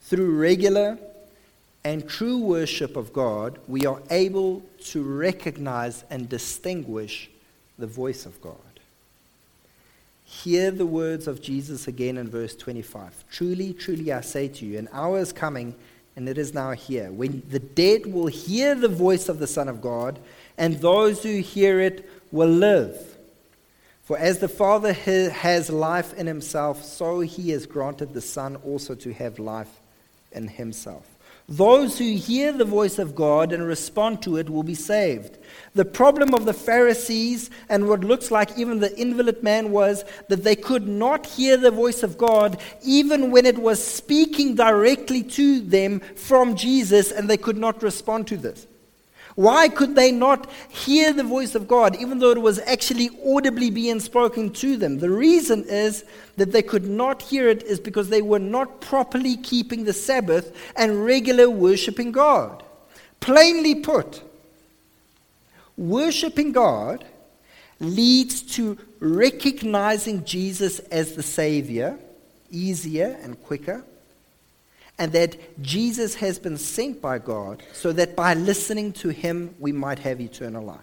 Through 0.00 0.38
regular 0.38 0.96
and 1.84 2.08
true 2.08 2.38
worship 2.38 2.96
of 2.96 3.12
God, 3.12 3.58
we 3.68 3.84
are 3.84 4.00
able 4.08 4.62
to 4.84 5.02
recognize 5.02 6.04
and 6.08 6.26
distinguish 6.26 7.28
the 7.78 7.86
voice 7.86 8.24
of 8.24 8.40
God. 8.40 8.65
Hear 10.28 10.72
the 10.72 10.86
words 10.86 11.28
of 11.28 11.40
Jesus 11.40 11.86
again 11.86 12.18
in 12.18 12.28
verse 12.28 12.56
25. 12.56 13.24
Truly, 13.30 13.72
truly, 13.72 14.12
I 14.12 14.22
say 14.22 14.48
to 14.48 14.66
you, 14.66 14.76
an 14.76 14.88
hour 14.92 15.20
is 15.20 15.32
coming, 15.32 15.76
and 16.16 16.28
it 16.28 16.36
is 16.36 16.52
now 16.52 16.72
here, 16.72 17.12
when 17.12 17.44
the 17.48 17.60
dead 17.60 18.06
will 18.06 18.26
hear 18.26 18.74
the 18.74 18.88
voice 18.88 19.28
of 19.28 19.38
the 19.38 19.46
Son 19.46 19.68
of 19.68 19.80
God, 19.80 20.18
and 20.58 20.80
those 20.80 21.22
who 21.22 21.40
hear 21.40 21.78
it 21.80 22.10
will 22.32 22.48
live. 22.48 23.16
For 24.02 24.18
as 24.18 24.40
the 24.40 24.48
Father 24.48 24.92
has 24.92 25.70
life 25.70 26.12
in 26.14 26.26
himself, 26.26 26.84
so 26.84 27.20
he 27.20 27.50
has 27.50 27.64
granted 27.64 28.12
the 28.12 28.20
Son 28.20 28.56
also 28.56 28.96
to 28.96 29.12
have 29.12 29.38
life 29.38 29.80
in 30.32 30.48
himself. 30.48 31.06
Those 31.48 31.96
who 31.96 32.16
hear 32.16 32.52
the 32.52 32.64
voice 32.64 32.98
of 32.98 33.14
God 33.14 33.52
and 33.52 33.64
respond 33.64 34.20
to 34.22 34.36
it 34.36 34.50
will 34.50 34.64
be 34.64 34.74
saved. 34.74 35.38
The 35.74 35.84
problem 35.84 36.34
of 36.34 36.44
the 36.44 36.52
Pharisees 36.52 37.50
and 37.68 37.88
what 37.88 38.00
looks 38.00 38.32
like 38.32 38.58
even 38.58 38.80
the 38.80 38.98
invalid 39.00 39.44
man 39.44 39.70
was 39.70 40.04
that 40.28 40.42
they 40.42 40.56
could 40.56 40.88
not 40.88 41.24
hear 41.24 41.56
the 41.56 41.70
voice 41.70 42.02
of 42.02 42.18
God 42.18 42.60
even 42.82 43.30
when 43.30 43.46
it 43.46 43.58
was 43.58 43.82
speaking 43.82 44.56
directly 44.56 45.22
to 45.22 45.60
them 45.60 46.00
from 46.00 46.56
Jesus, 46.56 47.12
and 47.12 47.30
they 47.30 47.36
could 47.36 47.58
not 47.58 47.80
respond 47.80 48.26
to 48.26 48.36
this. 48.36 48.66
Why 49.36 49.68
could 49.68 49.94
they 49.94 50.12
not 50.12 50.50
hear 50.70 51.12
the 51.12 51.22
voice 51.22 51.54
of 51.54 51.68
God, 51.68 51.94
even 52.00 52.18
though 52.18 52.30
it 52.30 52.40
was 52.40 52.58
actually 52.60 53.10
audibly 53.24 53.70
being 53.70 54.00
spoken 54.00 54.50
to 54.54 54.78
them? 54.78 54.98
The 54.98 55.10
reason 55.10 55.64
is 55.64 56.06
that 56.38 56.52
they 56.52 56.62
could 56.62 56.86
not 56.86 57.20
hear 57.20 57.46
it 57.48 57.62
is 57.62 57.78
because 57.78 58.08
they 58.08 58.22
were 58.22 58.38
not 58.38 58.80
properly 58.80 59.36
keeping 59.36 59.84
the 59.84 59.92
Sabbath 59.92 60.56
and 60.74 61.04
regular 61.04 61.50
worshiping 61.50 62.12
God. 62.12 62.62
Plainly 63.20 63.74
put, 63.74 64.22
worshiping 65.76 66.52
God 66.52 67.04
leads 67.78 68.40
to 68.40 68.78
recognizing 69.00 70.24
Jesus 70.24 70.78
as 70.78 71.14
the 71.14 71.22
Savior 71.22 71.98
easier 72.50 73.18
and 73.22 73.38
quicker 73.42 73.84
and 74.98 75.12
that 75.12 75.62
Jesus 75.62 76.14
has 76.16 76.38
been 76.38 76.56
sent 76.56 77.02
by 77.02 77.18
God 77.18 77.62
so 77.72 77.92
that 77.92 78.16
by 78.16 78.34
listening 78.34 78.92
to 78.94 79.10
him 79.10 79.54
we 79.58 79.72
might 79.72 79.98
have 80.00 80.20
eternal 80.20 80.64
life. 80.64 80.80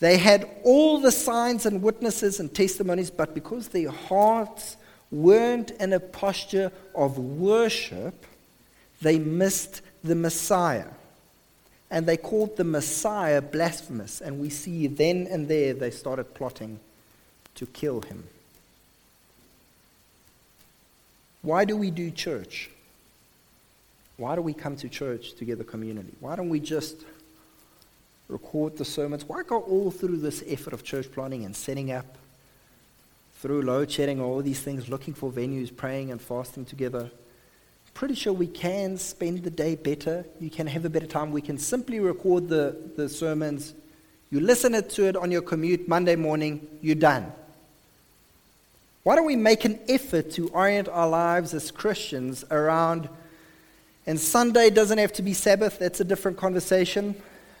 They 0.00 0.18
had 0.18 0.48
all 0.64 1.00
the 1.00 1.12
signs 1.12 1.66
and 1.66 1.82
witnesses 1.82 2.40
and 2.40 2.54
testimonies, 2.54 3.10
but 3.10 3.34
because 3.34 3.68
their 3.68 3.90
hearts 3.90 4.76
weren't 5.10 5.70
in 5.72 5.92
a 5.92 6.00
posture 6.00 6.72
of 6.94 7.18
worship, 7.18 8.26
they 9.00 9.18
missed 9.18 9.82
the 10.02 10.14
Messiah. 10.14 10.88
And 11.90 12.06
they 12.06 12.16
called 12.16 12.56
the 12.56 12.64
Messiah 12.64 13.40
blasphemous. 13.40 14.20
And 14.20 14.40
we 14.40 14.50
see 14.50 14.88
then 14.88 15.28
and 15.30 15.48
there 15.48 15.74
they 15.74 15.90
started 15.90 16.34
plotting 16.34 16.80
to 17.54 17.66
kill 17.66 18.02
him. 18.02 18.24
Why 21.44 21.66
do 21.66 21.76
we 21.76 21.90
do 21.90 22.10
church? 22.10 22.70
Why 24.16 24.34
do 24.34 24.40
we 24.40 24.54
come 24.54 24.76
to 24.76 24.88
church 24.88 25.34
together, 25.34 25.62
community? 25.62 26.14
Why 26.20 26.36
don't 26.36 26.48
we 26.48 26.58
just 26.58 27.04
record 28.28 28.78
the 28.78 28.84
sermons? 28.86 29.28
Why 29.28 29.42
go 29.42 29.60
all 29.60 29.90
through 29.90 30.16
this 30.16 30.42
effort 30.48 30.72
of 30.72 30.82
church 30.82 31.12
planning 31.12 31.44
and 31.44 31.54
setting 31.54 31.92
up, 31.92 32.16
through 33.40 33.60
load 33.60 33.90
shedding, 33.90 34.22
all 34.22 34.40
these 34.40 34.60
things, 34.60 34.88
looking 34.88 35.12
for 35.12 35.30
venues, 35.30 35.74
praying 35.76 36.10
and 36.10 36.18
fasting 36.18 36.64
together? 36.64 37.10
Pretty 37.92 38.14
sure 38.14 38.32
we 38.32 38.46
can 38.46 38.96
spend 38.96 39.42
the 39.42 39.50
day 39.50 39.76
better. 39.76 40.24
You 40.40 40.48
can 40.48 40.66
have 40.66 40.86
a 40.86 40.88
better 40.88 41.06
time. 41.06 41.30
We 41.30 41.42
can 41.42 41.58
simply 41.58 42.00
record 42.00 42.48
the, 42.48 42.74
the 42.96 43.06
sermons. 43.06 43.74
You 44.30 44.40
listen 44.40 44.72
to 44.72 45.04
it 45.06 45.14
on 45.14 45.30
your 45.30 45.42
commute 45.42 45.88
Monday 45.88 46.16
morning, 46.16 46.66
you're 46.80 46.94
done. 46.94 47.30
Why 49.04 49.16
don't 49.16 49.26
we 49.26 49.36
make 49.36 49.66
an 49.66 49.78
effort 49.86 50.30
to 50.32 50.48
orient 50.48 50.88
our 50.88 51.06
lives 51.06 51.52
as 51.52 51.70
Christians 51.70 52.42
around, 52.50 53.06
and 54.06 54.18
Sunday 54.18 54.70
doesn't 54.70 54.96
have 54.96 55.12
to 55.14 55.22
be 55.22 55.34
Sabbath, 55.34 55.78
that's 55.78 56.00
a 56.00 56.04
different 56.04 56.38
conversation. 56.38 57.14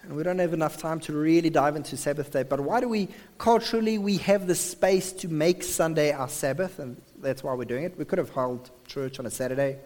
And 0.04 0.16
we 0.16 0.22
don't 0.22 0.38
have 0.38 0.54
enough 0.54 0.78
time 0.78 1.00
to 1.00 1.12
really 1.12 1.50
dive 1.50 1.76
into 1.76 1.98
Sabbath 1.98 2.30
day. 2.30 2.44
But 2.44 2.60
why 2.60 2.80
do 2.80 2.88
we, 2.88 3.08
culturally, 3.36 3.98
we 3.98 4.16
have 4.18 4.46
the 4.46 4.54
space 4.54 5.12
to 5.12 5.28
make 5.28 5.62
Sunday 5.62 6.12
our 6.12 6.28
Sabbath? 6.28 6.78
And 6.78 7.00
that's 7.20 7.44
why 7.44 7.52
we're 7.52 7.64
doing 7.66 7.84
it. 7.84 7.98
We 7.98 8.06
could 8.06 8.18
have 8.18 8.30
held 8.30 8.70
church 8.86 9.18
on 9.18 9.26
a 9.26 9.30
Saturday, 9.30 9.76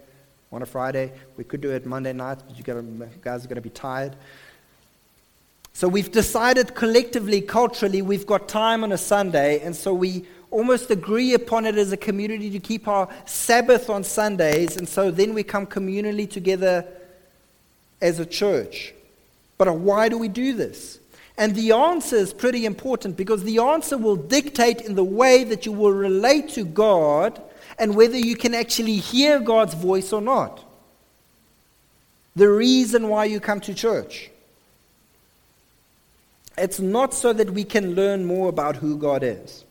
on 0.53 0.61
a 0.61 0.65
Friday. 0.65 1.11
We 1.35 1.43
could 1.43 1.59
do 1.59 1.71
it 1.71 1.85
Monday 1.85 2.13
night, 2.13 2.39
but 2.45 2.57
you 2.57 2.63
guys 2.63 3.45
are 3.45 3.47
going 3.47 3.55
to 3.55 3.61
be 3.61 3.69
tired. 3.69 4.15
So 5.73 5.89
we've 5.89 6.11
decided 6.11 6.73
collectively, 6.75 7.41
culturally, 7.41 8.01
we've 8.01 8.25
got 8.25 8.47
time 8.47 8.83
on 8.83 8.91
a 8.93 8.97
Sunday, 8.97 9.59
and 9.61 9.75
so 9.75 9.93
we 9.93 10.25
almost 10.51 10.89
agree 10.89 11.33
upon 11.33 11.65
it 11.65 11.75
as 11.75 11.91
a 11.91 11.97
community 11.97 12.49
to 12.49 12.59
keep 12.59 12.87
our 12.87 13.07
Sabbath 13.25 13.89
on 13.89 14.03
Sundays, 14.03 14.77
and 14.77 14.87
so 14.87 15.11
then 15.11 15.33
we 15.33 15.43
come 15.43 15.65
communally 15.65 16.29
together 16.29 16.85
as 18.01 18.19
a 18.19 18.25
church. 18.25 18.93
But 19.57 19.67
uh, 19.67 19.73
why 19.73 20.09
do 20.09 20.17
we 20.17 20.27
do 20.27 20.53
this? 20.53 20.99
And 21.37 21.55
the 21.55 21.71
answer 21.71 22.17
is 22.17 22.33
pretty 22.33 22.65
important 22.65 23.15
because 23.15 23.43
the 23.43 23.59
answer 23.59 23.97
will 23.97 24.15
dictate 24.15 24.81
in 24.81 24.95
the 24.95 25.03
way 25.03 25.43
that 25.45 25.65
you 25.65 25.71
will 25.71 25.91
relate 25.91 26.49
to 26.49 26.65
God 26.65 27.41
and 27.77 27.95
whether 27.95 28.17
you 28.17 28.35
can 28.35 28.53
actually 28.53 28.97
hear 28.97 29.39
God's 29.39 29.73
voice 29.73 30.11
or 30.11 30.21
not. 30.21 30.63
The 32.35 32.49
reason 32.49 33.07
why 33.07 33.25
you 33.25 33.39
come 33.39 33.61
to 33.61 33.73
church. 33.73 34.29
It's 36.57 36.79
not 36.79 37.13
so 37.13 37.31
that 37.31 37.51
we 37.51 37.63
can 37.63 37.95
learn 37.95 38.25
more 38.25 38.49
about 38.49 38.75
who 38.75 38.97
God 38.97 39.23
is. 39.23 39.63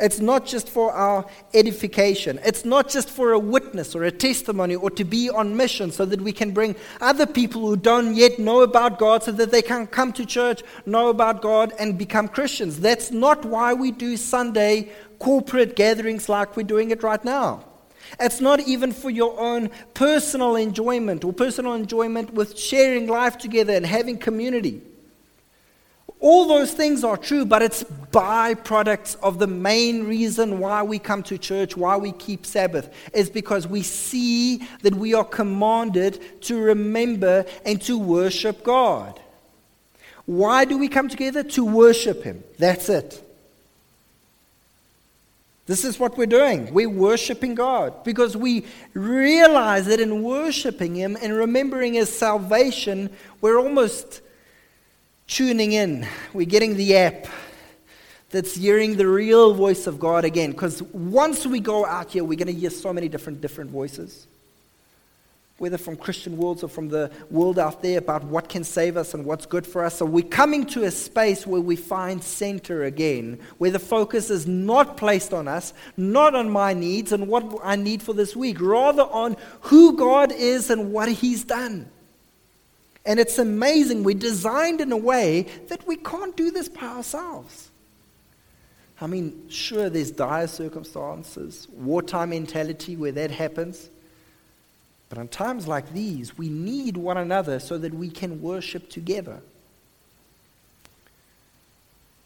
It's 0.00 0.20
not 0.20 0.46
just 0.46 0.68
for 0.68 0.92
our 0.92 1.26
edification. 1.52 2.38
It's 2.44 2.64
not 2.64 2.88
just 2.88 3.10
for 3.10 3.32
a 3.32 3.38
witness 3.38 3.96
or 3.96 4.04
a 4.04 4.12
testimony 4.12 4.76
or 4.76 4.90
to 4.90 5.02
be 5.04 5.28
on 5.28 5.56
mission 5.56 5.90
so 5.90 6.04
that 6.06 6.20
we 6.20 6.30
can 6.30 6.52
bring 6.52 6.76
other 7.00 7.26
people 7.26 7.62
who 7.62 7.76
don't 7.76 8.14
yet 8.14 8.38
know 8.38 8.62
about 8.62 9.00
God 9.00 9.24
so 9.24 9.32
that 9.32 9.50
they 9.50 9.60
can 9.60 9.88
come 9.88 10.12
to 10.12 10.24
church, 10.24 10.62
know 10.86 11.08
about 11.08 11.42
God, 11.42 11.72
and 11.80 11.98
become 11.98 12.28
Christians. 12.28 12.78
That's 12.78 13.10
not 13.10 13.44
why 13.44 13.74
we 13.74 13.90
do 13.90 14.16
Sunday 14.16 14.92
corporate 15.18 15.74
gatherings 15.74 16.28
like 16.28 16.56
we're 16.56 16.62
doing 16.62 16.92
it 16.92 17.02
right 17.02 17.24
now. 17.24 17.64
It's 18.20 18.40
not 18.40 18.60
even 18.60 18.92
for 18.92 19.10
your 19.10 19.38
own 19.38 19.68
personal 19.94 20.54
enjoyment 20.54 21.24
or 21.24 21.32
personal 21.32 21.74
enjoyment 21.74 22.32
with 22.34 22.56
sharing 22.56 23.08
life 23.08 23.36
together 23.36 23.74
and 23.74 23.84
having 23.84 24.16
community. 24.16 24.80
All 26.20 26.46
those 26.46 26.72
things 26.72 27.04
are 27.04 27.16
true, 27.16 27.44
but 27.44 27.62
it's 27.62 27.84
byproducts 27.84 29.16
of 29.22 29.38
the 29.38 29.46
main 29.46 30.04
reason 30.04 30.58
why 30.58 30.82
we 30.82 30.98
come 30.98 31.22
to 31.24 31.38
church, 31.38 31.76
why 31.76 31.96
we 31.96 32.10
keep 32.12 32.44
Sabbath, 32.44 32.92
is 33.14 33.30
because 33.30 33.68
we 33.68 33.82
see 33.82 34.66
that 34.82 34.94
we 34.94 35.14
are 35.14 35.24
commanded 35.24 36.42
to 36.42 36.58
remember 36.60 37.44
and 37.64 37.80
to 37.82 37.98
worship 37.98 38.64
God. 38.64 39.20
Why 40.26 40.64
do 40.64 40.76
we 40.76 40.88
come 40.88 41.08
together? 41.08 41.42
To 41.44 41.64
worship 41.64 42.24
Him. 42.24 42.42
That's 42.58 42.88
it. 42.88 43.22
This 45.66 45.84
is 45.84 46.00
what 46.00 46.16
we're 46.16 46.26
doing. 46.26 46.72
We're 46.72 46.88
worshiping 46.88 47.54
God 47.54 48.02
because 48.02 48.36
we 48.36 48.64
realize 48.94 49.86
that 49.86 50.00
in 50.00 50.22
worshiping 50.22 50.96
Him 50.96 51.16
and 51.22 51.32
remembering 51.32 51.94
His 51.94 52.10
salvation, 52.10 53.10
we're 53.40 53.58
almost 53.58 54.22
tuning 55.28 55.72
in. 55.72 56.08
We're 56.32 56.46
getting 56.46 56.76
the 56.76 56.96
app 56.96 57.28
that's 58.30 58.56
hearing 58.56 58.96
the 58.96 59.06
real 59.06 59.54
voice 59.54 59.86
of 59.86 60.00
God 60.00 60.24
again. 60.24 60.50
Because 60.50 60.82
once 60.82 61.46
we 61.46 61.60
go 61.60 61.86
out 61.86 62.10
here, 62.10 62.24
we're 62.24 62.36
going 62.36 62.52
to 62.52 62.60
hear 62.60 62.70
so 62.70 62.92
many 62.92 63.08
different 63.08 63.40
different 63.40 63.70
voices 63.70 64.26
whether 65.58 65.76
from 65.76 65.96
Christian 65.96 66.36
worlds 66.36 66.62
or 66.62 66.68
from 66.68 66.88
the 66.88 67.10
world 67.30 67.58
out 67.58 67.82
there, 67.82 67.98
about 67.98 68.22
what 68.24 68.48
can 68.48 68.62
save 68.62 68.96
us 68.96 69.12
and 69.12 69.24
what's 69.24 69.44
good 69.44 69.66
for 69.66 69.84
us. 69.84 69.96
So 69.96 70.06
we're 70.06 70.24
coming 70.24 70.64
to 70.66 70.84
a 70.84 70.90
space 70.90 71.46
where 71.46 71.60
we 71.60 71.74
find 71.74 72.22
center 72.22 72.84
again, 72.84 73.40
where 73.58 73.72
the 73.72 73.80
focus 73.80 74.30
is 74.30 74.46
not 74.46 74.96
placed 74.96 75.34
on 75.34 75.48
us, 75.48 75.74
not 75.96 76.36
on 76.36 76.48
my 76.48 76.74
needs 76.74 77.10
and 77.10 77.26
what 77.26 77.58
I 77.62 77.74
need 77.74 78.02
for 78.02 78.12
this 78.12 78.36
week, 78.36 78.60
rather 78.60 79.02
on 79.02 79.36
who 79.62 79.96
God 79.96 80.30
is 80.30 80.70
and 80.70 80.92
what 80.92 81.08
He's 81.08 81.42
done. 81.42 81.90
And 83.04 83.18
it's 83.18 83.38
amazing. 83.38 84.04
We're 84.04 84.18
designed 84.18 84.80
in 84.80 84.92
a 84.92 84.96
way 84.96 85.46
that 85.68 85.86
we 85.86 85.96
can't 85.96 86.36
do 86.36 86.50
this 86.50 86.68
by 86.68 86.82
ourselves. 86.86 87.70
I 89.00 89.06
mean, 89.06 89.48
sure, 89.48 89.88
there's 89.88 90.10
dire 90.10 90.48
circumstances, 90.48 91.68
wartime 91.70 92.30
mentality 92.30 92.96
where 92.96 93.12
that 93.12 93.30
happens. 93.30 93.88
But 95.08 95.18
in 95.18 95.28
times 95.28 95.66
like 95.66 95.92
these, 95.92 96.36
we 96.36 96.48
need 96.48 96.96
one 96.96 97.16
another 97.16 97.60
so 97.60 97.78
that 97.78 97.94
we 97.94 98.10
can 98.10 98.42
worship 98.42 98.90
together. 98.90 99.40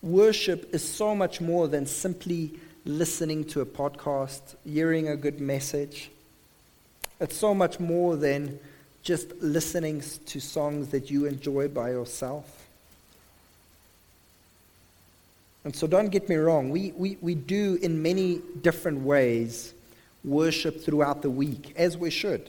Worship 0.00 0.74
is 0.74 0.82
so 0.82 1.14
much 1.14 1.40
more 1.40 1.68
than 1.68 1.86
simply 1.86 2.58
listening 2.84 3.44
to 3.44 3.60
a 3.60 3.66
podcast, 3.66 4.56
hearing 4.64 5.08
a 5.08 5.16
good 5.16 5.40
message. 5.40 6.10
It's 7.20 7.36
so 7.36 7.54
much 7.54 7.78
more 7.78 8.16
than 8.16 8.58
just 9.02 9.32
listening 9.40 10.02
to 10.26 10.40
songs 10.40 10.88
that 10.88 11.10
you 11.10 11.26
enjoy 11.26 11.68
by 11.68 11.90
yourself. 11.90 12.68
And 15.64 15.74
so 15.74 15.86
don't 15.86 16.08
get 16.08 16.28
me 16.28 16.36
wrong, 16.36 16.70
we, 16.70 16.92
we, 16.92 17.18
we 17.20 17.34
do 17.34 17.78
in 17.82 18.02
many 18.02 18.40
different 18.62 19.00
ways 19.00 19.74
worship 20.24 20.82
throughout 20.82 21.22
the 21.22 21.30
week, 21.30 21.72
as 21.76 21.96
we 21.96 22.10
should. 22.10 22.48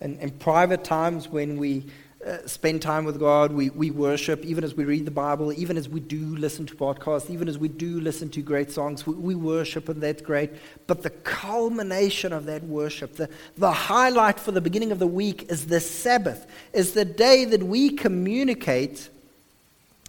And 0.00 0.18
in 0.20 0.30
private 0.30 0.84
times 0.84 1.28
when 1.28 1.58
we 1.58 1.84
uh, 2.24 2.46
spend 2.46 2.80
time 2.80 3.04
with 3.04 3.18
God, 3.18 3.52
we, 3.52 3.70
we 3.70 3.90
worship, 3.90 4.44
even 4.44 4.64
as 4.64 4.74
we 4.74 4.84
read 4.84 5.04
the 5.04 5.10
Bible, 5.10 5.52
even 5.52 5.76
as 5.76 5.88
we 5.88 6.00
do 6.00 6.36
listen 6.36 6.64
to 6.66 6.74
podcasts, 6.74 7.28
even 7.28 7.48
as 7.48 7.58
we 7.58 7.68
do 7.68 8.00
listen 8.00 8.30
to 8.30 8.40
great 8.40 8.70
songs, 8.70 9.06
we, 9.06 9.14
we 9.14 9.34
worship, 9.34 9.88
and 9.88 10.02
that's 10.02 10.22
great. 10.22 10.50
But 10.86 11.02
the 11.02 11.10
culmination 11.10 12.32
of 12.32 12.46
that 12.46 12.62
worship, 12.64 13.16
the, 13.16 13.28
the 13.58 13.70
highlight 13.70 14.40
for 14.40 14.52
the 14.52 14.60
beginning 14.62 14.90
of 14.90 14.98
the 14.98 15.06
week 15.06 15.50
is 15.50 15.66
the 15.66 15.80
Sabbath, 15.80 16.46
is 16.72 16.94
the 16.94 17.04
day 17.04 17.44
that 17.44 17.62
we 17.62 17.90
communicate, 17.90 19.10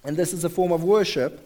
and 0.06 0.16
this 0.16 0.32
is 0.32 0.46
a 0.46 0.50
form 0.50 0.72
of 0.72 0.84
worship, 0.84 1.42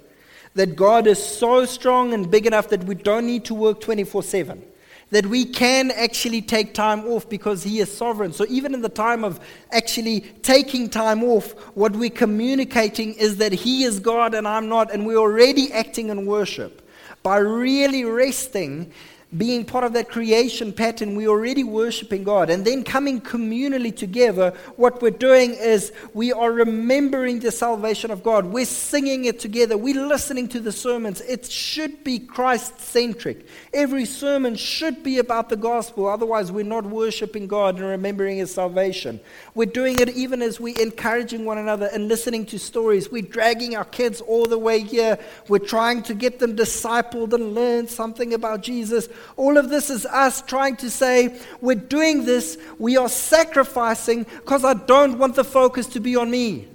that 0.53 0.75
God 0.75 1.08
is 1.08 1.23
so 1.23 1.65
strong 1.65 2.13
and 2.13 2.29
big 2.29 2.45
enough 2.45 2.69
that 2.69 2.84
we 2.84 2.95
don't 2.95 3.25
need 3.25 3.45
to 3.45 3.55
work 3.55 3.82
24 3.82 4.21
7 4.21 4.63
that 5.12 5.26
we 5.26 5.45
can 5.45 5.91
actually 5.91 6.41
take 6.41 6.74
time 6.74 7.06
off 7.06 7.28
because 7.30 7.63
He 7.63 7.80
is 7.80 7.95
sovereign. 7.95 8.32
So, 8.32 8.45
even 8.50 8.74
in 8.74 8.82
the 8.82 8.89
time 8.89 9.24
of 9.24 9.39
actually 9.72 10.22
taking 10.43 10.89
time 10.89 11.24
off, 11.24 11.52
what 11.76 11.93
we're 11.93 12.10
communicating 12.10 13.13
is 13.15 13.38
that 13.38 13.52
He 13.52 13.84
is 13.84 14.00
God 14.00 14.34
and 14.34 14.48
I'm 14.48 14.69
not, 14.69 14.91
and 14.91 15.06
we're 15.06 15.17
already 15.17 15.72
acting 15.72 16.10
in 16.10 16.26
worship. 16.26 16.88
By 17.24 17.38
really 17.38 18.06
resting 18.06 18.93
being 19.38 19.63
part 19.63 19.84
of 19.84 19.94
that 19.94 20.10
creation 20.10 20.74
pattern, 20.74 21.15
we're 21.15 21.30
already 21.30 21.63
worshiping 21.63 22.24
God. 22.24 22.50
And 22.50 22.65
then 22.65 22.84
coming 22.84 23.22
communally 23.22 23.96
together, 23.96 24.56
what 24.76 25.04
we're 25.04 25.12
doing 25.12 25.54
is 25.54 25.92
we 26.15 26.34
are 26.34 26.52
remembering 26.52 27.39
the 27.39 27.52
salvation 27.52 28.10
of 28.10 28.24
God. 28.24 28.46
We're 28.46 28.65
singing 28.65 29.26
it 29.26 29.39
together. 29.39 29.78
We're 29.78 30.04
listening 30.08 30.48
to 30.50 30.60
the 30.60 30.72
sermons. 30.72 31.22
It 31.22 31.46
should 31.46 32.04
be 32.04 32.18
Christ 32.18 32.80
centric. 32.80 33.46
Every 33.72 34.06
sermon 34.06 34.56
should 34.56 35.04
be 35.04 35.20
about 35.20 35.50
the 35.50 35.58
gospel. 35.58 36.08
Otherwise, 36.08 36.52
we're 36.52 36.65
not 36.65 36.86
worshiping 36.86 37.46
God 37.46 37.76
and 37.76 37.86
remembering 37.86 38.38
His 38.38 38.52
salvation. 38.52 39.20
We're 39.54 39.65
doing 39.65 40.00
it 40.00 40.10
even 40.10 40.42
as 40.42 40.60
we're 40.60 40.80
encouraging 40.82 41.46
one 41.46 41.60
another 41.60 41.88
and 41.94 42.08
listening 42.08 42.48
to 42.48 42.58
stories. 42.58 43.12
We're 43.12 43.22
dragging 43.22 43.76
our 43.76 43.86
kids 43.86 44.22
all 44.22 44.48
the 44.48 44.58
way 44.58 44.80
here. 44.80 45.20
We're 45.48 45.60
trying 45.60 46.02
to 46.04 46.15
get 46.15 46.39
them 46.39 46.56
discipled 46.56 47.34
and 47.34 47.54
learn 47.54 47.88
something 47.88 48.34
about 48.34 48.63
Jesus. 48.63 49.08
All 49.38 49.58
of 49.58 49.69
this 49.69 49.89
is 49.89 50.05
us 50.05 50.41
trying 50.41 50.75
to 50.77 50.89
say, 50.89 51.39
we're 51.62 51.75
doing 51.75 52.25
this, 52.25 52.58
we 52.77 52.97
are 52.97 53.10
sacrificing 53.10 54.23
because 54.23 54.63
I 54.63 54.73
don't 54.73 55.17
want 55.17 55.36
the 55.36 55.43
focus 55.43 55.88
to 55.88 55.99
be 55.99 56.15
on 56.15 56.32
me. 56.32 56.67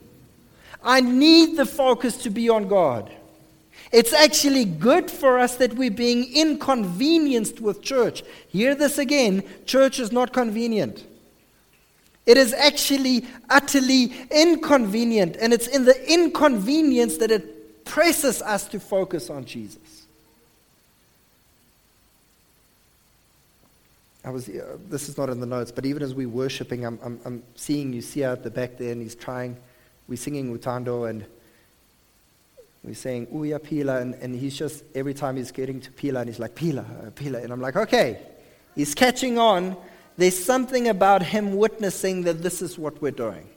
I 0.83 1.01
need 1.01 1.57
the 1.57 1.67
focus 1.67 2.17
to 2.19 2.31
be 2.31 2.49
on 2.49 2.69
God. 2.69 3.11
It's 3.93 4.13
actually 4.13 4.65
good 4.65 5.11
for 5.11 5.39
us 5.39 5.57
that 5.57 5.75
we're 5.75 5.91
being 5.91 6.33
inconvenienced 6.35 7.61
with 7.61 7.81
church. 7.81 8.23
Hear 8.49 8.75
this 8.75 8.99
again 8.99 9.45
church 9.67 9.99
is 10.01 10.11
not 10.13 10.33
convenient. 10.33 11.05
It 12.27 12.39
is 12.39 12.55
actually 12.55 13.27
utterly 13.51 14.13
inconvenient, 14.31 15.37
and 15.37 15.53
it's 15.53 15.67
in 15.67 15.85
the 15.85 16.13
inconvenience 16.13 17.19
that 17.19 17.31
it 17.31 17.85
presses 17.85 18.41
us 18.41 18.67
to 18.69 18.81
focus 18.81 19.29
on 19.29 19.45
Jesus. 19.45 19.79
I 24.25 24.31
was, 24.31 24.49
uh, 24.49 24.79
this 24.89 25.09
is 25.09 25.19
not 25.19 25.29
in 25.29 25.39
the 25.39 25.47
notes, 25.47 25.71
but 25.71 25.85
even 25.85 26.03
as 26.03 26.15
we're 26.15 26.29
worshiping, 26.29 26.87
I'm, 26.87 26.99
I'm, 27.03 27.21
I'm 27.27 27.43
seeing 27.55 27.93
Usia 27.93 28.33
at 28.33 28.43
the 28.43 28.51
back 28.51 28.79
there, 28.79 28.93
and 28.93 29.03
he's 29.03 29.15
trying, 29.15 29.57
we're 30.09 30.17
singing 30.17 30.57
Utando, 30.57 31.09
and 31.09 31.27
we're 32.83 32.95
saying 32.95 33.27
Uya 33.27 33.63
Pila, 33.63 34.01
and, 34.01 34.15
and 34.15 34.35
he's 34.35 34.57
just, 34.57 34.83
every 34.95 35.13
time 35.13 35.37
he's 35.37 35.53
getting 35.53 35.81
to 35.81 35.91
Pila, 35.91 36.21
and 36.21 36.29
he's 36.29 36.39
like, 36.39 36.55
Pila, 36.55 36.83
uh, 36.83 37.11
Pila. 37.15 37.41
And 37.41 37.53
I'm 37.53 37.61
like, 37.61 37.77
okay, 37.77 38.19
he's 38.75 38.95
catching 38.95 39.39
on. 39.39 39.77
There's 40.17 40.43
something 40.43 40.89
about 40.89 41.23
him 41.23 41.57
witnessing 41.57 42.23
that 42.23 42.43
this 42.43 42.63
is 42.63 42.79
what 42.79 43.03
we're 43.03 43.11
doing. 43.11 43.49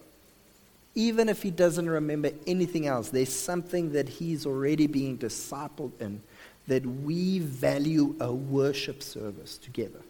Even 0.95 1.29
if 1.29 1.43
he 1.43 1.51
doesn't 1.51 1.89
remember 1.89 2.31
anything 2.45 2.87
else, 2.87 3.09
there's 3.09 3.31
something 3.31 3.93
that 3.93 4.09
he's 4.09 4.45
already 4.45 4.87
being 4.87 5.17
discipled 5.17 5.91
in 6.01 6.21
that 6.67 6.85
we 6.85 7.39
value 7.39 8.15
a 8.19 8.33
worship 8.33 9.01
service 9.01 9.57
together. 9.57 10.01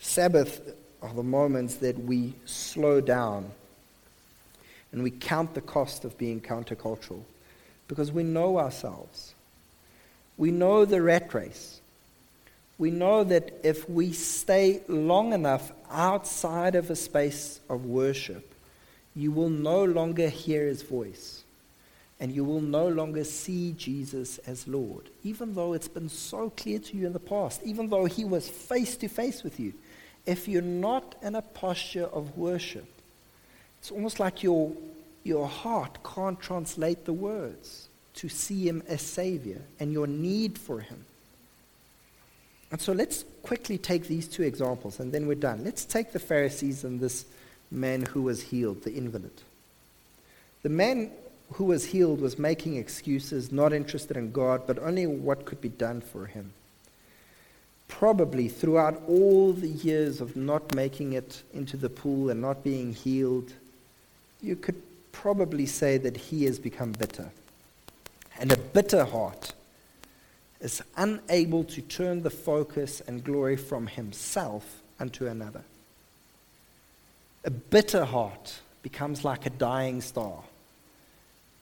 Sabbath 0.00 0.74
are 1.02 1.12
the 1.12 1.22
moments 1.22 1.76
that 1.76 1.98
we 1.98 2.32
slow 2.46 3.00
down 3.00 3.50
and 4.92 5.02
we 5.02 5.10
count 5.10 5.54
the 5.54 5.60
cost 5.60 6.04
of 6.04 6.16
being 6.18 6.40
countercultural 6.40 7.22
because 7.86 8.10
we 8.10 8.22
know 8.22 8.58
ourselves. 8.58 9.34
We 10.38 10.50
know 10.50 10.86
the 10.86 11.02
rat 11.02 11.32
race. 11.34 11.80
We 12.78 12.90
know 12.90 13.24
that 13.24 13.60
if 13.62 13.88
we 13.90 14.12
stay 14.12 14.80
long 14.88 15.34
enough 15.34 15.70
outside 15.90 16.74
of 16.74 16.90
a 16.90 16.96
space 16.96 17.60
of 17.68 17.84
worship, 17.84 18.54
you 19.14 19.30
will 19.30 19.50
no 19.50 19.84
longer 19.84 20.30
hear 20.30 20.66
his 20.66 20.82
voice 20.82 21.42
and 22.18 22.32
you 22.32 22.44
will 22.44 22.60
no 22.62 22.88
longer 22.88 23.24
see 23.24 23.72
Jesus 23.72 24.38
as 24.38 24.66
Lord, 24.66 25.10
even 25.24 25.54
though 25.54 25.74
it's 25.74 25.88
been 25.88 26.08
so 26.08 26.50
clear 26.50 26.78
to 26.78 26.96
you 26.96 27.06
in 27.06 27.12
the 27.12 27.18
past, 27.18 27.60
even 27.64 27.88
though 27.88 28.06
he 28.06 28.24
was 28.24 28.48
face 28.48 28.96
to 28.96 29.08
face 29.08 29.42
with 29.42 29.60
you 29.60 29.74
if 30.26 30.48
you're 30.48 30.62
not 30.62 31.14
in 31.22 31.34
a 31.34 31.42
posture 31.42 32.06
of 32.06 32.36
worship, 32.36 32.86
it's 33.78 33.90
almost 33.90 34.20
like 34.20 34.42
your, 34.42 34.72
your 35.24 35.48
heart 35.48 35.98
can't 36.04 36.40
translate 36.40 37.04
the 37.04 37.12
words 37.12 37.88
to 38.14 38.28
see 38.28 38.68
him 38.68 38.82
as 38.88 39.00
Savior 39.00 39.62
and 39.78 39.92
your 39.92 40.06
need 40.06 40.58
for 40.58 40.80
him. 40.80 41.04
And 42.70 42.80
so 42.80 42.92
let's 42.92 43.24
quickly 43.42 43.78
take 43.78 44.06
these 44.06 44.28
two 44.28 44.42
examples 44.42 45.00
and 45.00 45.12
then 45.12 45.26
we're 45.26 45.34
done. 45.34 45.64
Let's 45.64 45.84
take 45.84 46.12
the 46.12 46.18
Pharisees 46.18 46.84
and 46.84 47.00
this 47.00 47.24
man 47.70 48.02
who 48.02 48.22
was 48.22 48.42
healed, 48.42 48.82
the 48.82 48.94
invalid. 48.94 49.32
The 50.62 50.68
man 50.68 51.10
who 51.54 51.64
was 51.64 51.86
healed 51.86 52.20
was 52.20 52.38
making 52.38 52.76
excuses, 52.76 53.50
not 53.50 53.72
interested 53.72 54.16
in 54.16 54.30
God, 54.30 54.66
but 54.66 54.78
only 54.78 55.06
what 55.06 55.46
could 55.46 55.60
be 55.60 55.68
done 55.68 56.00
for 56.00 56.26
him 56.26 56.52
probably 57.90 58.48
throughout 58.48 59.02
all 59.06 59.52
the 59.52 59.68
years 59.68 60.20
of 60.20 60.36
not 60.36 60.74
making 60.74 61.12
it 61.12 61.42
into 61.52 61.76
the 61.76 61.90
pool 61.90 62.30
and 62.30 62.40
not 62.40 62.64
being 62.64 62.94
healed, 62.94 63.52
you 64.40 64.56
could 64.56 64.80
probably 65.12 65.66
say 65.66 65.98
that 65.98 66.16
he 66.16 66.44
has 66.44 66.58
become 66.58 66.92
bitter. 66.92 67.30
And 68.38 68.52
a 68.52 68.56
bitter 68.56 69.04
heart 69.04 69.52
is 70.60 70.80
unable 70.96 71.64
to 71.64 71.82
turn 71.82 72.22
the 72.22 72.30
focus 72.30 73.02
and 73.06 73.24
glory 73.24 73.56
from 73.56 73.86
himself 73.86 74.80
unto 74.98 75.26
another. 75.26 75.62
A 77.44 77.50
bitter 77.50 78.04
heart 78.04 78.60
becomes 78.82 79.24
like 79.24 79.46
a 79.46 79.50
dying 79.50 80.00
star. 80.00 80.42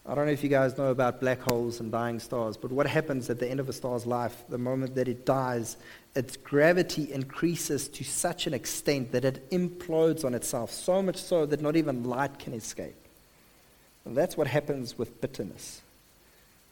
I 0.09 0.15
don't 0.15 0.25
know 0.25 0.33
if 0.33 0.43
you 0.43 0.49
guys 0.49 0.79
know 0.79 0.87
about 0.87 1.21
black 1.21 1.39
holes 1.39 1.81
and 1.81 1.93
dying 1.93 2.19
stars, 2.19 2.57
but 2.57 2.73
what 2.73 2.87
happens 2.87 3.29
at 3.29 3.39
the 3.39 3.47
end 3.47 3.61
of 3.61 3.69
a 3.69 3.75
star's 3.75 4.07
life, 4.07 4.43
the 4.49 4.57
moment 4.57 4.95
that 4.95 5.07
it 5.07 5.27
dies, 5.27 5.77
its 6.15 6.39
gravity 6.39 7.13
increases 7.13 7.89
to 7.89 8.05
such 8.05 8.47
an 8.47 8.55
extent 8.55 9.13
that 9.13 9.27
it 9.27 9.51
implodes 9.51 10.25
on 10.25 10.33
itself, 10.33 10.73
so 10.73 11.03
much 11.03 11.17
so 11.17 11.45
that 11.45 11.61
not 11.61 11.77
even 11.77 12.05
light 12.05 12.39
can 12.39 12.55
escape. 12.55 12.97
And 14.07 14.17
that's 14.17 14.35
what 14.35 14.47
happens 14.47 14.97
with 14.97 15.21
bitterness. 15.21 15.83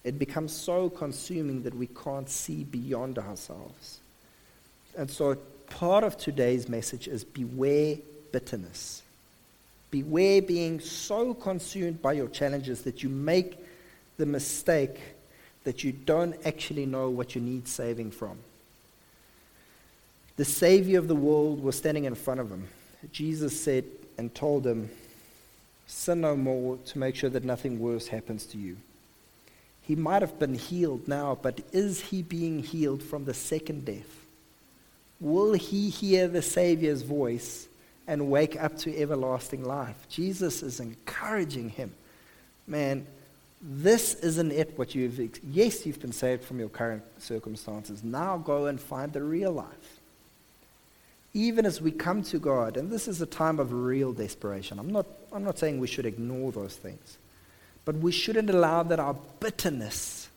It 0.02 0.18
becomes 0.18 0.52
so 0.52 0.88
consuming 0.88 1.64
that 1.64 1.74
we 1.74 1.88
can't 1.88 2.30
see 2.30 2.64
beyond 2.64 3.18
ourselves. 3.18 4.00
And 4.96 5.10
so, 5.10 5.34
part 5.68 6.04
of 6.04 6.16
today's 6.16 6.70
message 6.70 7.06
is 7.06 7.22
beware 7.22 7.96
bitterness. 8.32 9.02
Beware 10.02 10.42
being 10.42 10.78
so 10.78 11.32
consumed 11.32 12.02
by 12.02 12.12
your 12.12 12.28
challenges 12.28 12.82
that 12.82 13.02
you 13.02 13.08
make 13.08 13.56
the 14.18 14.26
mistake 14.26 15.00
that 15.64 15.82
you 15.82 15.90
don't 15.90 16.36
actually 16.44 16.84
know 16.84 17.08
what 17.08 17.34
you 17.34 17.40
need 17.40 17.66
saving 17.66 18.10
from. 18.10 18.36
The 20.36 20.44
Savior 20.44 20.98
of 20.98 21.08
the 21.08 21.16
world 21.16 21.62
was 21.62 21.76
standing 21.76 22.04
in 22.04 22.14
front 22.14 22.40
of 22.40 22.50
him. 22.50 22.68
Jesus 23.10 23.58
said 23.58 23.86
and 24.18 24.34
told 24.34 24.66
him, 24.66 24.90
Sin 25.86 26.20
no 26.20 26.36
more 26.36 26.76
to 26.76 26.98
make 26.98 27.16
sure 27.16 27.30
that 27.30 27.44
nothing 27.44 27.78
worse 27.78 28.08
happens 28.08 28.44
to 28.48 28.58
you. 28.58 28.76
He 29.80 29.96
might 29.96 30.20
have 30.20 30.38
been 30.38 30.56
healed 30.56 31.08
now, 31.08 31.38
but 31.40 31.60
is 31.72 32.02
he 32.02 32.20
being 32.20 32.62
healed 32.62 33.02
from 33.02 33.24
the 33.24 33.32
second 33.32 33.86
death? 33.86 34.26
Will 35.20 35.54
he 35.54 35.88
hear 35.88 36.28
the 36.28 36.42
Savior's 36.42 37.00
voice 37.00 37.66
and 38.06 38.30
wake 38.30 38.60
up 38.62 38.76
to 38.78 38.96
everlasting 38.96 39.64
life. 39.64 39.96
Jesus 40.08 40.62
is 40.62 40.80
encouraging 40.80 41.70
him. 41.70 41.92
Man, 42.66 43.06
this 43.60 44.14
isn't 44.14 44.52
it 44.52 44.78
what 44.78 44.94
you've, 44.94 45.18
yes, 45.44 45.86
you've 45.86 46.00
been 46.00 46.12
saved 46.12 46.44
from 46.44 46.58
your 46.58 46.68
current 46.68 47.02
circumstances. 47.18 48.04
Now 48.04 48.36
go 48.36 48.66
and 48.66 48.80
find 48.80 49.12
the 49.12 49.22
real 49.22 49.52
life. 49.52 50.00
Even 51.34 51.66
as 51.66 51.82
we 51.82 51.90
come 51.90 52.22
to 52.24 52.38
God, 52.38 52.76
and 52.76 52.90
this 52.90 53.08
is 53.08 53.20
a 53.20 53.26
time 53.26 53.58
of 53.58 53.72
real 53.72 54.12
desperation. 54.12 54.78
I'm 54.78 54.90
not, 54.90 55.06
I'm 55.32 55.44
not 55.44 55.58
saying 55.58 55.80
we 55.80 55.86
should 55.86 56.06
ignore 56.06 56.52
those 56.52 56.76
things, 56.76 57.18
but 57.84 57.96
we 57.96 58.12
shouldn't 58.12 58.48
allow 58.48 58.82
that 58.84 59.00
our 59.00 59.16
bitterness 59.40 60.28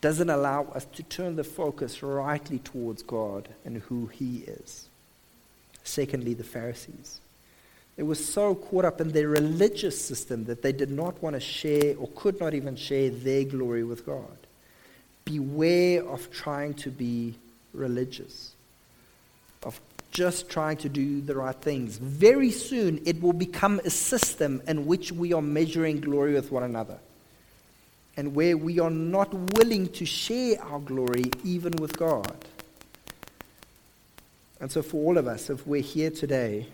doesn't 0.00 0.30
allow 0.30 0.64
us 0.74 0.86
to 0.94 1.02
turn 1.02 1.36
the 1.36 1.44
focus 1.44 2.02
rightly 2.02 2.58
towards 2.60 3.02
God 3.02 3.48
and 3.64 3.78
who 3.78 4.06
He 4.06 4.38
is. 4.46 4.88
Secondly, 5.86 6.34
the 6.34 6.44
Pharisees. 6.44 7.20
They 7.94 8.02
were 8.02 8.16
so 8.16 8.54
caught 8.54 8.84
up 8.84 9.00
in 9.00 9.12
their 9.12 9.28
religious 9.28 9.98
system 9.98 10.44
that 10.46 10.60
they 10.62 10.72
did 10.72 10.90
not 10.90 11.22
want 11.22 11.34
to 11.34 11.40
share 11.40 11.96
or 11.96 12.08
could 12.14 12.40
not 12.40 12.54
even 12.54 12.76
share 12.76 13.08
their 13.08 13.44
glory 13.44 13.84
with 13.84 14.04
God. 14.04 14.36
Beware 15.24 16.04
of 16.04 16.30
trying 16.30 16.74
to 16.74 16.90
be 16.90 17.34
religious, 17.72 18.52
of 19.62 19.80
just 20.10 20.50
trying 20.50 20.76
to 20.78 20.88
do 20.88 21.20
the 21.20 21.36
right 21.36 21.56
things. 21.56 21.96
Very 21.98 22.50
soon, 22.50 23.00
it 23.06 23.22
will 23.22 23.32
become 23.32 23.80
a 23.84 23.90
system 23.90 24.60
in 24.66 24.86
which 24.86 25.12
we 25.12 25.32
are 25.32 25.42
measuring 25.42 26.00
glory 26.00 26.34
with 26.34 26.50
one 26.50 26.64
another 26.64 26.98
and 28.16 28.34
where 28.34 28.56
we 28.56 28.80
are 28.80 28.90
not 28.90 29.32
willing 29.54 29.88
to 29.92 30.04
share 30.04 30.60
our 30.62 30.80
glory 30.80 31.30
even 31.44 31.72
with 31.76 31.96
God. 31.96 32.34
And 34.60 34.70
so, 34.70 34.82
for 34.82 34.96
all 35.04 35.18
of 35.18 35.26
us, 35.26 35.50
if 35.50 35.66
we're 35.66 35.82
here 35.82 36.10
today, 36.10 36.66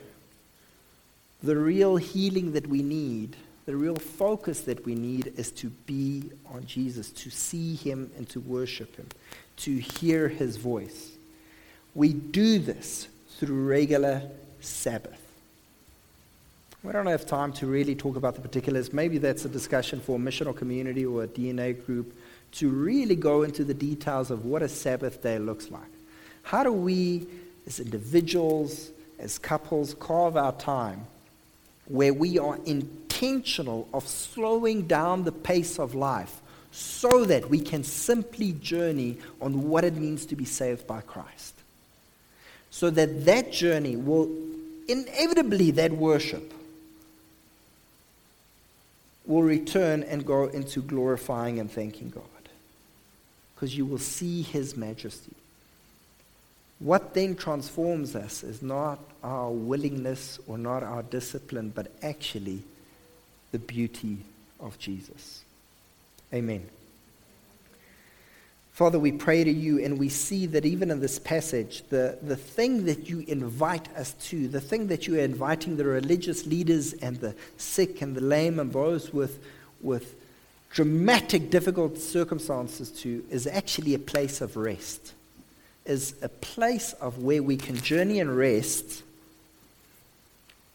the 1.42 1.56
real 1.56 1.96
healing 1.96 2.52
that 2.52 2.66
we 2.66 2.82
need, 2.82 3.36
the 3.66 3.74
real 3.74 3.96
focus 3.96 4.60
that 4.62 4.84
we 4.84 4.94
need 4.94 5.32
is 5.36 5.50
to 5.52 5.70
be 5.70 6.30
on 6.52 6.64
Jesus, 6.64 7.10
to 7.10 7.30
see 7.30 7.74
him 7.74 8.10
and 8.16 8.28
to 8.28 8.40
worship 8.40 8.96
him, 8.96 9.08
to 9.56 9.76
hear 9.76 10.28
his 10.28 10.56
voice. 10.56 11.10
We 11.94 12.12
do 12.12 12.58
this 12.58 13.08
through 13.38 13.66
regular 13.66 14.22
Sabbath. 14.60 15.18
We 16.84 16.92
don't 16.92 17.06
have 17.06 17.26
time 17.26 17.52
to 17.54 17.66
really 17.66 17.94
talk 17.94 18.16
about 18.16 18.34
the 18.34 18.40
particulars. 18.40 18.92
Maybe 18.92 19.18
that's 19.18 19.44
a 19.44 19.48
discussion 19.48 20.00
for 20.00 20.16
a 20.16 20.18
missional 20.18 20.56
community 20.56 21.06
or 21.06 21.24
a 21.24 21.28
DNA 21.28 21.84
group 21.86 22.16
to 22.52 22.68
really 22.68 23.14
go 23.16 23.42
into 23.42 23.64
the 23.64 23.74
details 23.74 24.30
of 24.30 24.44
what 24.44 24.62
a 24.62 24.68
Sabbath 24.68 25.22
day 25.22 25.38
looks 25.38 25.70
like. 25.70 25.82
How 26.42 26.64
do 26.64 26.72
we 26.72 27.26
as 27.66 27.80
individuals, 27.80 28.90
as 29.18 29.38
couples, 29.38 29.94
carve 29.94 30.36
our 30.36 30.52
time 30.52 31.06
where 31.86 32.14
we 32.14 32.38
are 32.38 32.58
intentional 32.64 33.88
of 33.92 34.06
slowing 34.06 34.82
down 34.86 35.24
the 35.24 35.32
pace 35.32 35.78
of 35.78 35.94
life 35.94 36.40
so 36.70 37.24
that 37.26 37.50
we 37.50 37.60
can 37.60 37.84
simply 37.84 38.52
journey 38.52 39.18
on 39.40 39.68
what 39.68 39.84
it 39.84 39.94
means 39.94 40.24
to 40.26 40.36
be 40.36 40.44
saved 40.44 40.86
by 40.86 41.00
Christ. 41.02 41.54
So 42.70 42.88
that 42.90 43.26
that 43.26 43.52
journey 43.52 43.96
will 43.96 44.30
inevitably, 44.88 45.72
that 45.72 45.92
worship 45.92 46.52
will 49.26 49.42
return 49.42 50.02
and 50.02 50.24
go 50.24 50.44
into 50.46 50.80
glorifying 50.80 51.60
and 51.60 51.70
thanking 51.70 52.08
God. 52.08 52.24
Because 53.54 53.76
you 53.76 53.84
will 53.84 53.98
see 53.98 54.42
His 54.42 54.76
majesty. 54.76 55.34
What 56.82 57.14
then 57.14 57.36
transforms 57.36 58.16
us 58.16 58.42
is 58.42 58.60
not 58.60 58.98
our 59.22 59.50
willingness 59.50 60.40
or 60.48 60.58
not 60.58 60.82
our 60.82 61.04
discipline, 61.04 61.70
but 61.72 61.92
actually 62.02 62.64
the 63.52 63.60
beauty 63.60 64.18
of 64.58 64.76
Jesus. 64.80 65.44
Amen. 66.34 66.68
Father, 68.72 68.98
we 68.98 69.12
pray 69.12 69.44
to 69.44 69.50
you 69.50 69.78
and 69.84 69.96
we 69.96 70.08
see 70.08 70.46
that 70.46 70.64
even 70.64 70.90
in 70.90 70.98
this 70.98 71.20
passage, 71.20 71.84
the, 71.90 72.18
the 72.20 72.34
thing 72.34 72.84
that 72.86 73.08
you 73.08 73.20
invite 73.28 73.94
us 73.94 74.14
to, 74.14 74.48
the 74.48 74.60
thing 74.60 74.88
that 74.88 75.06
you 75.06 75.20
are 75.20 75.22
inviting 75.22 75.76
the 75.76 75.84
religious 75.84 76.46
leaders 76.46 76.94
and 76.94 77.20
the 77.20 77.36
sick 77.58 78.02
and 78.02 78.16
the 78.16 78.20
lame 78.20 78.58
and 78.58 78.72
those 78.72 79.12
with, 79.12 79.38
with 79.82 80.16
dramatic, 80.70 81.48
difficult 81.48 81.98
circumstances 81.98 82.90
to, 82.90 83.24
is 83.30 83.46
actually 83.46 83.94
a 83.94 84.00
place 84.00 84.40
of 84.40 84.56
rest 84.56 85.12
is 85.84 86.14
a 86.22 86.28
place 86.28 86.92
of 86.94 87.18
where 87.18 87.42
we 87.42 87.56
can 87.56 87.76
journey 87.76 88.20
and 88.20 88.36
rest 88.36 89.02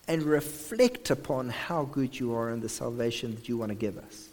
and 0.07 0.23
reflect 0.23 1.09
upon 1.09 1.49
how 1.49 1.83
good 1.83 2.17
you 2.17 2.33
are 2.33 2.49
and 2.49 2.61
the 2.61 2.69
salvation 2.69 3.35
that 3.35 3.49
you 3.49 3.57
want 3.57 3.69
to 3.69 3.75
give 3.75 3.97
us. 3.97 4.29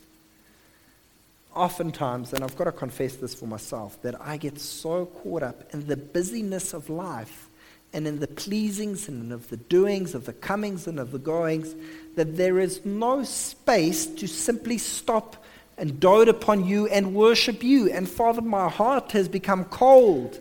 Oftentimes, 1.54 2.32
and 2.32 2.42
I've 2.42 2.56
got 2.56 2.64
to 2.64 2.72
confess 2.72 3.16
this 3.16 3.34
for 3.34 3.46
myself, 3.46 4.00
that 4.02 4.20
I 4.20 4.36
get 4.36 4.60
so 4.60 5.06
caught 5.06 5.42
up 5.42 5.72
in 5.72 5.86
the 5.86 5.96
busyness 5.96 6.74
of 6.74 6.90
life 6.90 7.48
and 7.92 8.08
in 8.08 8.18
the 8.18 8.26
pleasings 8.26 9.08
and 9.08 9.32
of 9.32 9.48
the 9.50 9.56
doings, 9.56 10.14
of 10.14 10.26
the 10.26 10.32
comings 10.32 10.88
and 10.88 10.98
of 10.98 11.12
the 11.12 11.18
goings, 11.18 11.74
that 12.16 12.36
there 12.36 12.58
is 12.58 12.84
no 12.84 13.22
space 13.22 14.06
to 14.06 14.26
simply 14.26 14.78
stop 14.78 15.44
and 15.78 16.00
dote 16.00 16.28
upon 16.28 16.64
you 16.64 16.88
and 16.88 17.14
worship 17.14 17.62
you. 17.62 17.90
And 17.90 18.08
Father, 18.08 18.40
my 18.42 18.68
heart 18.68 19.12
has 19.12 19.28
become 19.28 19.64
cold 19.66 20.40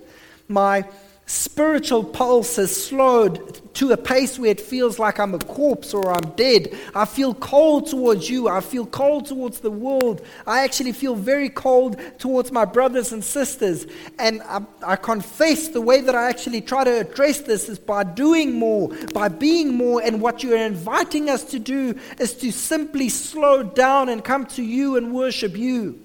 my 0.53 0.85
spiritual 1.25 2.03
pulse 2.03 2.57
has 2.57 2.75
slowed 2.75 3.59
to 3.73 3.91
a 3.91 3.97
pace 3.97 4.37
where 4.37 4.51
it 4.51 4.61
feels 4.61 4.99
like 4.99 5.19
I'm 5.19 5.33
a 5.33 5.39
corpse 5.39 5.93
or 5.93 6.11
I'm 6.11 6.31
dead. 6.35 6.77
I 6.93 7.05
feel 7.05 7.33
cold 7.33 7.87
towards 7.87 8.29
you. 8.29 8.47
I 8.47 8.61
feel 8.61 8.85
cold 8.85 9.25
towards 9.25 9.61
the 9.61 9.71
world. 9.71 10.23
I 10.45 10.63
actually 10.63 10.91
feel 10.91 11.15
very 11.15 11.49
cold 11.49 11.99
towards 12.19 12.51
my 12.51 12.65
brothers 12.65 13.13
and 13.13 13.23
sisters. 13.23 13.87
And 14.19 14.41
I, 14.43 14.61
I 14.85 14.95
confess 14.95 15.69
the 15.69 15.81
way 15.81 16.01
that 16.01 16.13
I 16.13 16.29
actually 16.29 16.61
try 16.61 16.83
to 16.83 16.99
address 16.99 17.39
this 17.39 17.69
is 17.69 17.79
by 17.79 18.03
doing 18.03 18.53
more, 18.53 18.89
by 19.13 19.29
being 19.29 19.73
more. 19.73 20.03
And 20.03 20.21
what 20.21 20.43
you're 20.43 20.57
inviting 20.57 21.29
us 21.29 21.43
to 21.45 21.57
do 21.57 21.97
is 22.19 22.35
to 22.35 22.51
simply 22.51 23.09
slow 23.09 23.63
down 23.63 24.09
and 24.09 24.23
come 24.23 24.45
to 24.47 24.61
you 24.61 24.97
and 24.97 25.13
worship 25.13 25.57
you. 25.57 26.02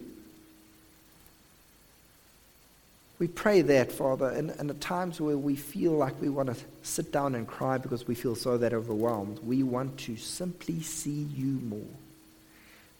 We 3.18 3.26
pray 3.26 3.62
that, 3.62 3.90
Father, 3.90 4.28
and, 4.28 4.50
and 4.50 4.70
at 4.70 4.80
times 4.80 5.20
where 5.20 5.36
we 5.36 5.56
feel 5.56 5.92
like 5.92 6.20
we 6.20 6.28
want 6.28 6.54
to 6.54 6.56
sit 6.82 7.10
down 7.10 7.34
and 7.34 7.46
cry 7.46 7.76
because 7.78 8.06
we 8.06 8.14
feel 8.14 8.36
so 8.36 8.56
that 8.58 8.72
overwhelmed, 8.72 9.40
we 9.40 9.64
want 9.64 9.98
to 10.00 10.16
simply 10.16 10.80
see 10.80 11.26
you 11.34 11.60
more. 11.64 11.80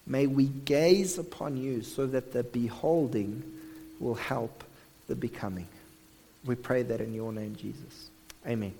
May 0.07 0.27
we 0.27 0.47
gaze 0.47 1.19
upon 1.19 1.57
you 1.57 1.83
so 1.83 2.07
that 2.07 2.33
the 2.33 2.43
beholding 2.43 3.45
will 4.01 4.15
help 4.15 4.65
the 5.07 5.15
becoming. 5.15 5.69
We 6.45 6.55
pray 6.55 6.83
that 6.83 7.01
in 7.01 7.15
your 7.15 7.33
name, 7.33 7.55
Jesus. 7.55 8.11
Amen. 8.47 8.75